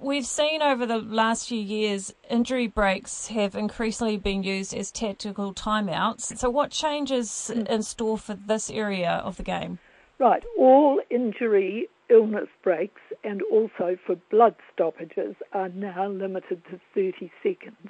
We've 0.00 0.26
seen 0.26 0.62
over 0.62 0.86
the 0.86 0.98
last 0.98 1.48
few 1.48 1.60
years 1.60 2.14
injury 2.30 2.66
breaks 2.66 3.28
have 3.28 3.54
increasingly 3.54 4.16
been 4.16 4.42
used 4.42 4.74
as 4.74 4.90
tactical 4.90 5.52
timeouts. 5.52 6.38
So, 6.38 6.48
what 6.48 6.70
changes 6.70 7.50
mm. 7.54 7.66
in 7.68 7.82
store 7.82 8.18
for 8.18 8.34
this 8.34 8.70
area 8.70 9.10
of 9.10 9.36
the 9.36 9.42
game? 9.42 9.78
Right, 10.18 10.42
all 10.58 11.00
injury 11.10 11.88
illness 12.12 12.48
breaks 12.62 13.00
and 13.24 13.42
also 13.50 13.96
for 14.06 14.16
blood 14.30 14.54
stoppages 14.72 15.34
are 15.52 15.70
now 15.70 16.08
limited 16.08 16.62
to 16.70 16.80
30 16.94 17.30
seconds, 17.42 17.88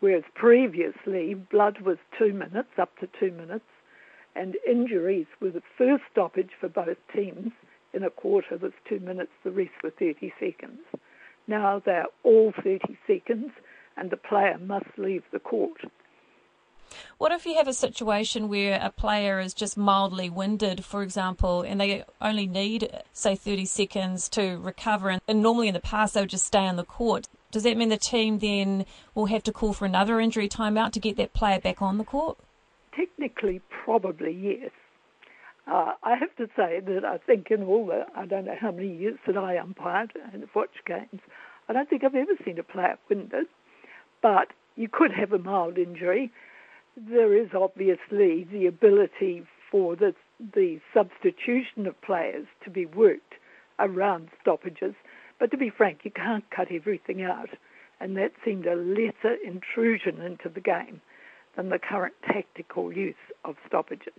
whereas 0.00 0.24
previously 0.34 1.34
blood 1.34 1.80
was 1.82 1.98
two 2.18 2.32
minutes, 2.32 2.70
up 2.78 2.96
to 2.98 3.08
two 3.18 3.30
minutes, 3.32 3.64
and 4.34 4.56
injuries 4.66 5.26
were 5.40 5.50
the 5.50 5.62
first 5.76 6.02
stoppage 6.10 6.50
for 6.60 6.68
both 6.68 6.96
teams 7.14 7.52
in 7.92 8.04
a 8.04 8.10
quarter 8.10 8.56
was 8.56 8.72
two 8.88 9.00
minutes, 9.00 9.32
the 9.42 9.50
rest 9.50 9.72
were 9.82 9.90
30 9.90 10.32
seconds. 10.38 10.80
Now 11.46 11.82
they're 11.84 12.06
all 12.22 12.52
30 12.62 12.96
seconds 13.06 13.50
and 13.96 14.10
the 14.10 14.16
player 14.16 14.58
must 14.58 14.86
leave 14.96 15.24
the 15.32 15.40
court. 15.40 15.80
What 17.18 17.32
if 17.32 17.46
you 17.46 17.54
have 17.56 17.68
a 17.68 17.72
situation 17.72 18.48
where 18.48 18.78
a 18.82 18.90
player 18.90 19.40
is 19.40 19.54
just 19.54 19.76
mildly 19.76 20.30
winded, 20.30 20.84
for 20.84 21.02
example, 21.02 21.62
and 21.62 21.80
they 21.80 22.04
only 22.20 22.46
need, 22.46 22.90
say, 23.12 23.34
30 23.34 23.64
seconds 23.64 24.28
to 24.30 24.58
recover? 24.58 25.18
And 25.26 25.42
normally 25.42 25.68
in 25.68 25.74
the 25.74 25.80
past 25.80 26.14
they 26.14 26.20
would 26.20 26.30
just 26.30 26.46
stay 26.46 26.66
on 26.66 26.76
the 26.76 26.84
court. 26.84 27.28
Does 27.50 27.64
that 27.64 27.76
mean 27.76 27.88
the 27.88 27.96
team 27.96 28.38
then 28.38 28.86
will 29.14 29.26
have 29.26 29.42
to 29.44 29.52
call 29.52 29.72
for 29.72 29.84
another 29.84 30.20
injury 30.20 30.48
timeout 30.48 30.92
to 30.92 31.00
get 31.00 31.16
that 31.16 31.32
player 31.32 31.60
back 31.60 31.82
on 31.82 31.98
the 31.98 32.04
court? 32.04 32.38
Technically, 32.94 33.60
probably 33.84 34.32
yes. 34.32 34.70
Uh, 35.66 35.92
I 36.02 36.16
have 36.16 36.34
to 36.36 36.46
say 36.56 36.80
that 36.80 37.04
I 37.04 37.18
think 37.18 37.50
in 37.50 37.62
all 37.64 37.86
the, 37.86 38.06
I 38.16 38.26
don't 38.26 38.46
know 38.46 38.56
how 38.60 38.72
many 38.72 38.94
years 38.94 39.18
that 39.26 39.36
I 39.36 39.56
umpired 39.56 40.12
and 40.32 40.46
watched 40.54 40.84
games, 40.86 41.20
I 41.68 41.72
don't 41.72 41.88
think 41.88 42.02
I've 42.02 42.14
ever 42.14 42.32
seen 42.44 42.58
a 42.58 42.62
player 42.62 42.98
winded. 43.08 43.46
But 44.22 44.48
you 44.76 44.88
could 44.90 45.12
have 45.12 45.32
a 45.32 45.38
mild 45.38 45.78
injury. 45.78 46.32
There 47.08 47.36
is 47.36 47.48
obviously 47.54 48.46
the 48.50 48.66
ability 48.66 49.44
for 49.70 49.96
the, 49.96 50.14
the 50.54 50.80
substitution 50.92 51.86
of 51.86 52.00
players 52.02 52.46
to 52.64 52.70
be 52.70 52.86
worked 52.86 53.34
around 53.78 54.28
stoppages. 54.40 54.94
But 55.38 55.50
to 55.52 55.56
be 55.56 55.70
frank, 55.70 56.00
you 56.04 56.10
can't 56.10 56.44
cut 56.50 56.68
everything 56.70 57.22
out. 57.22 57.48
And 58.00 58.16
that 58.16 58.32
seemed 58.44 58.66
a 58.66 58.74
lesser 58.74 59.34
intrusion 59.44 60.20
into 60.20 60.48
the 60.48 60.60
game 60.60 61.00
than 61.56 61.68
the 61.68 61.78
current 61.78 62.14
tactical 62.26 62.92
use 62.92 63.14
of 63.44 63.56
stoppages. 63.66 64.14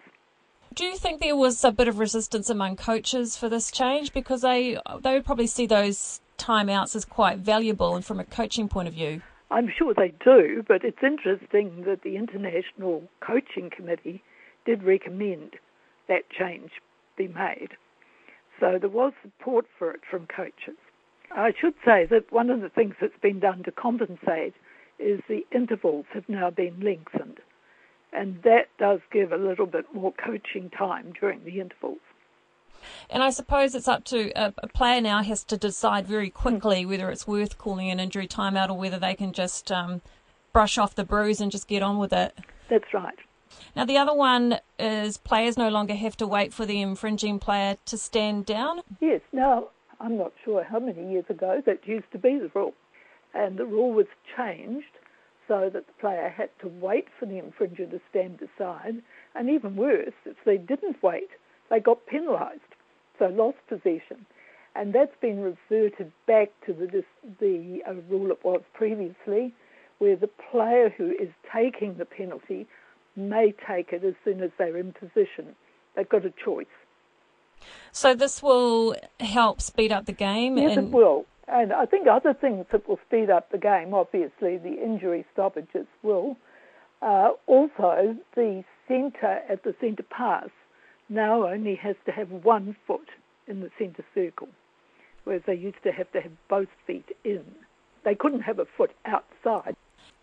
Do 0.73 0.85
you 0.85 0.97
think 0.97 1.19
there 1.19 1.35
was 1.35 1.63
a 1.63 1.71
bit 1.71 1.87
of 1.87 1.99
resistance 1.99 2.49
among 2.49 2.77
coaches 2.77 3.35
for 3.35 3.49
this 3.49 3.71
change 3.71 4.13
because 4.13 4.41
they 4.41 4.77
they 5.01 5.13
would 5.13 5.25
probably 5.25 5.47
see 5.47 5.65
those 5.65 6.21
timeouts 6.37 6.95
as 6.95 7.03
quite 7.03 7.39
valuable 7.39 7.95
and 7.95 8.05
from 8.05 8.19
a 8.19 8.23
coaching 8.23 8.69
point 8.69 8.87
of 8.87 8.93
view? 8.93 9.21
I'm 9.51 9.69
sure 9.77 9.93
they 9.93 10.13
do, 10.23 10.63
but 10.67 10.83
it's 10.83 11.03
interesting 11.03 11.83
that 11.85 12.03
the 12.03 12.15
International 12.15 13.03
Coaching 13.19 13.69
Committee 13.69 14.23
did 14.65 14.83
recommend 14.83 15.55
that 16.07 16.29
change 16.29 16.71
be 17.17 17.27
made. 17.27 17.71
So 18.59 18.77
there 18.79 18.89
was 18.89 19.13
support 19.21 19.65
for 19.77 19.91
it 19.91 20.01
from 20.09 20.27
coaches. 20.27 20.77
I 21.35 21.51
should 21.59 21.73
say 21.85 22.05
that 22.05 22.31
one 22.31 22.49
of 22.49 22.61
the 22.61 22.69
things 22.69 22.95
that's 23.01 23.19
been 23.21 23.39
done 23.39 23.63
to 23.63 23.71
compensate 23.71 24.53
is 24.99 25.19
the 25.27 25.45
intervals 25.53 26.05
have 26.13 26.27
now 26.29 26.49
been 26.49 26.79
lengthened 26.79 27.39
and 28.13 28.41
that 28.43 28.67
does 28.77 28.99
give 29.11 29.31
a 29.31 29.37
little 29.37 29.65
bit 29.65 29.85
more 29.93 30.13
coaching 30.13 30.69
time 30.69 31.13
during 31.19 31.43
the 31.43 31.59
intervals. 31.59 31.99
And 33.09 33.23
I 33.23 33.29
suppose 33.29 33.75
it's 33.75 33.87
up 33.87 34.03
to 34.05 34.31
a, 34.35 34.53
a 34.57 34.67
player 34.67 35.01
now 35.01 35.23
has 35.23 35.43
to 35.45 35.57
decide 35.57 36.07
very 36.07 36.29
quickly 36.29 36.85
whether 36.85 37.09
it's 37.09 37.27
worth 37.27 37.57
calling 37.57 37.89
an 37.89 37.99
injury 37.99 38.27
timeout 38.27 38.69
or 38.69 38.77
whether 38.77 38.99
they 38.99 39.15
can 39.15 39.33
just 39.33 39.71
um, 39.71 40.01
brush 40.53 40.77
off 40.77 40.95
the 40.95 41.03
bruise 41.03 41.41
and 41.41 41.51
just 41.51 41.67
get 41.67 41.83
on 41.83 41.97
with 41.97 42.13
it. 42.13 42.37
That's 42.69 42.93
right. 42.93 43.17
Now, 43.75 43.85
the 43.85 43.97
other 43.97 44.13
one 44.13 44.59
is 44.79 45.17
players 45.17 45.57
no 45.57 45.69
longer 45.69 45.93
have 45.93 46.15
to 46.17 46.27
wait 46.27 46.53
for 46.53 46.65
the 46.65 46.81
infringing 46.81 47.39
player 47.39 47.77
to 47.85 47.97
stand 47.97 48.45
down. 48.45 48.81
Yes. 48.99 49.21
Now, 49.33 49.69
I'm 49.99 50.17
not 50.17 50.33
sure 50.43 50.63
how 50.63 50.79
many 50.79 51.11
years 51.11 51.25
ago 51.29 51.61
that 51.65 51.87
used 51.87 52.11
to 52.11 52.17
be 52.17 52.39
the 52.39 52.49
rule. 52.53 52.73
And 53.33 53.57
the 53.57 53.65
rule 53.65 53.93
was 53.93 54.07
changed 54.35 54.85
so 55.47 55.69
that 55.73 55.85
the 55.87 55.93
player 55.99 56.29
had 56.29 56.49
to 56.61 56.67
wait 56.67 57.07
for 57.19 57.25
the 57.25 57.41
infringer 57.41 57.89
to 57.89 58.01
stand 58.09 58.39
aside. 58.41 59.01
And 59.35 59.49
even 59.49 59.75
worse, 59.75 60.13
if 60.25 60.37
they 60.45 60.57
didn't 60.57 61.01
wait, 61.03 61.29
they 61.71 61.79
got 61.79 62.05
penalised, 62.05 62.59
so 63.17 63.25
lost 63.25 63.57
possession. 63.67 64.27
And 64.75 64.93
that's 64.93 65.15
been 65.21 65.39
reverted 65.39 66.11
back 66.27 66.49
to 66.65 66.73
the, 66.73 67.03
the 67.39 67.79
uh, 67.87 67.93
rule 68.09 68.29
it 68.29 68.43
was 68.43 68.61
previously, 68.73 69.53
where 69.97 70.15
the 70.15 70.29
player 70.51 70.93
who 70.95 71.09
is 71.11 71.29
taking 71.51 71.97
the 71.97 72.05
penalty 72.05 72.67
may 73.15 73.53
take 73.67 73.91
it 73.91 74.03
as 74.03 74.13
soon 74.23 74.43
as 74.43 74.51
they're 74.57 74.77
in 74.77 74.93
position. 74.93 75.55
They've 75.95 76.07
got 76.07 76.25
a 76.25 76.33
choice. 76.43 76.67
So 77.91 78.13
this 78.15 78.41
will 78.43 78.95
help 79.19 79.61
speed 79.61 79.91
up 79.91 80.05
the 80.05 80.13
game? 80.13 80.57
Yes, 80.57 80.77
and... 80.77 80.87
it 80.87 80.93
will. 80.93 81.25
And 81.47 81.73
I 81.73 81.85
think 81.85 82.07
other 82.07 82.33
things 82.33 82.65
that 82.71 82.87
will 82.87 82.99
speed 83.07 83.29
up 83.29 83.51
the 83.51 83.57
game, 83.57 83.93
obviously, 83.93 84.57
the 84.57 84.81
injury 84.83 85.25
stoppages 85.33 85.87
will. 86.01 86.37
Uh, 87.01 87.31
also, 87.45 88.15
the 88.35 88.63
centre 88.87 89.41
at 89.49 89.63
the 89.63 89.75
centre 89.81 90.03
pass 90.03 90.49
now 91.11 91.47
only 91.47 91.75
has 91.75 91.95
to 92.05 92.11
have 92.11 92.31
one 92.31 92.75
foot 92.87 93.09
in 93.47 93.59
the 93.59 93.69
centre 93.77 94.05
circle, 94.15 94.47
whereas 95.25 95.43
they 95.45 95.55
used 95.55 95.83
to 95.83 95.91
have 95.91 96.11
to 96.13 96.21
have 96.21 96.31
both 96.49 96.69
feet 96.87 97.15
in. 97.23 97.43
They 98.03 98.15
couldn't 98.15 98.41
have 98.41 98.59
a 98.59 98.65
foot 98.65 98.91
outside. 99.05 99.75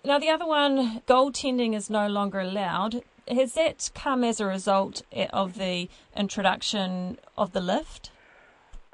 Now, 0.05 0.19
the 0.19 0.31
other 0.31 0.47
one, 0.47 1.03
goaltending 1.07 1.75
is 1.75 1.91
no 1.91 2.09
longer 2.09 2.41
allowed. 2.41 3.03
Has 3.31 3.55
that 3.55 3.91
come 3.95 4.25
as 4.25 4.41
a 4.41 4.47
result 4.47 5.03
of 5.31 5.59
the 5.59 5.89
introduction 6.17 7.19
of 7.37 7.53
the 7.53 7.61
lift? 7.61 8.11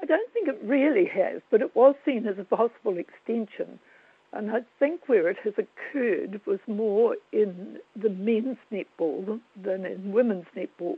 I 0.01 0.05
don't 0.05 0.31
think 0.33 0.47
it 0.47 0.59
really 0.63 1.05
has, 1.05 1.41
but 1.49 1.61
it 1.61 1.75
was 1.75 1.95
seen 2.05 2.27
as 2.27 2.37
a 2.37 2.43
possible 2.43 2.97
extension. 2.97 3.79
And 4.33 4.51
I 4.51 4.59
think 4.77 5.07
where 5.07 5.29
it 5.29 5.37
has 5.43 5.53
occurred 5.57 6.41
was 6.45 6.59
more 6.67 7.15
in 7.31 7.77
the 7.95 8.09
men's 8.09 8.57
netball 8.71 9.39
than 9.55 9.85
in 9.85 10.11
women's 10.11 10.47
netball, 10.55 10.97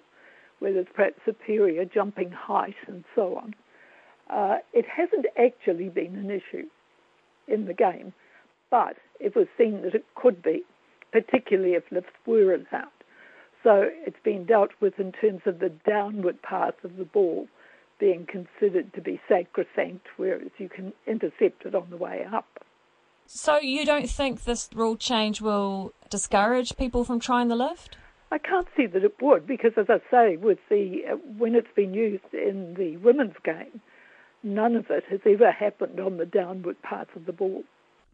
where 0.60 0.78
its 0.78 0.90
perhaps 0.94 1.20
superior 1.26 1.86
jumping 1.86 2.32
height 2.32 2.76
and 2.88 3.04
so 3.16 3.38
on. 3.38 3.54
Uh, 4.30 4.58
it 4.74 4.86
hasn't 4.86 5.26
actually 5.38 5.90
been 5.90 6.16
an 6.16 6.30
issue 6.30 6.68
in 7.48 7.66
the 7.66 7.74
game, 7.74 8.14
but 8.70 8.98
it 9.20 9.36
was 9.36 9.48
seen 9.58 9.82
that 9.84 9.96
it 9.96 10.06
could 10.16 10.42
be, 10.42 10.64
particularly 11.12 11.74
if 11.74 11.84
lifts 11.92 12.12
were 12.26 12.54
allowed. 12.54 12.92
So 13.64 13.90
it's 14.06 14.20
been 14.24 14.46
dealt 14.46 14.72
with 14.80 15.00
in 15.00 15.12
terms 15.12 15.42
of 15.46 15.60
the 15.60 15.72
downward 15.88 16.42
path 16.42 16.76
of 16.84 16.98
the 16.98 17.06
ball 17.06 17.48
being 18.00 18.26
considered 18.26 18.94
to 18.94 19.02
be 19.02 19.20
sacrosanct, 19.28 20.06
whereas 20.18 20.52
you 20.58 20.70
can 20.70 20.94
intercept 21.08 21.66
it 21.66 21.74
on 21.74 21.90
the 21.90 21.98
way 21.98 22.26
up. 22.32 22.64
So 23.26 23.58
you 23.58 23.86
don't 23.86 24.10
think 24.10 24.44
this 24.44 24.70
rule 24.74 24.96
change 24.96 25.42
will 25.42 25.94
discourage 26.10 26.78
people 26.78 27.04
from 27.04 27.20
trying 27.20 27.50
the 27.50 27.56
lift? 27.56 27.98
I 28.32 28.38
can't 28.38 28.68
see 28.76 28.88
that 28.88 29.04
it 29.04 29.16
would, 29.22 29.48
because 29.48 29.72
as 29.78 29.86
I 29.90 30.00
say, 30.12 30.38
with 30.38 30.60
the 30.70 31.02
uh, 31.12 31.16
when 31.38 31.56
it's 31.56 31.74
been 31.76 31.94
used 31.94 32.34
in 32.34 32.74
the 32.74 32.98
women's 32.98 33.38
game, 33.44 33.82
none 34.44 34.76
of 34.76 34.90
it 34.90 35.06
has 35.10 35.22
ever 35.26 35.52
happened 35.52 36.00
on 36.00 36.18
the 36.18 36.26
downward 36.26 36.82
parts 36.82 37.12
of 37.16 37.26
the 37.26 37.32
ball. 37.32 37.64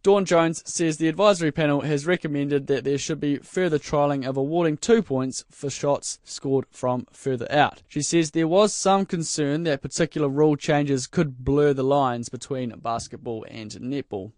Dawn 0.04 0.26
Jones 0.26 0.62
says 0.66 0.98
the 0.98 1.08
advisory 1.08 1.54
panel 1.54 1.80
has 1.82 2.06
recommended 2.06 2.68
that 2.68 2.84
there 2.84 2.98
should 2.98 3.22
be 3.22 3.38
further 3.38 3.80
trialling 3.80 4.28
of 4.28 4.36
awarding 4.36 4.76
two 4.76 5.02
points 5.02 5.46
for 5.50 5.70
shots 5.70 6.20
scored 6.26 6.66
from 6.70 7.08
further 7.14 7.50
out. 7.50 7.82
She 7.88 8.02
says 8.02 8.32
there 8.32 8.48
was 8.48 8.74
some 8.74 9.06
concern 9.06 9.64
that 9.64 9.82
particular 9.82 10.28
rule 10.28 10.58
changes 10.58 11.08
could 11.08 11.46
blur 11.46 11.74
the 11.74 11.86
lines 11.86 12.28
between 12.28 12.78
basketball 12.82 13.46
and 13.50 13.72
netball. 13.72 14.34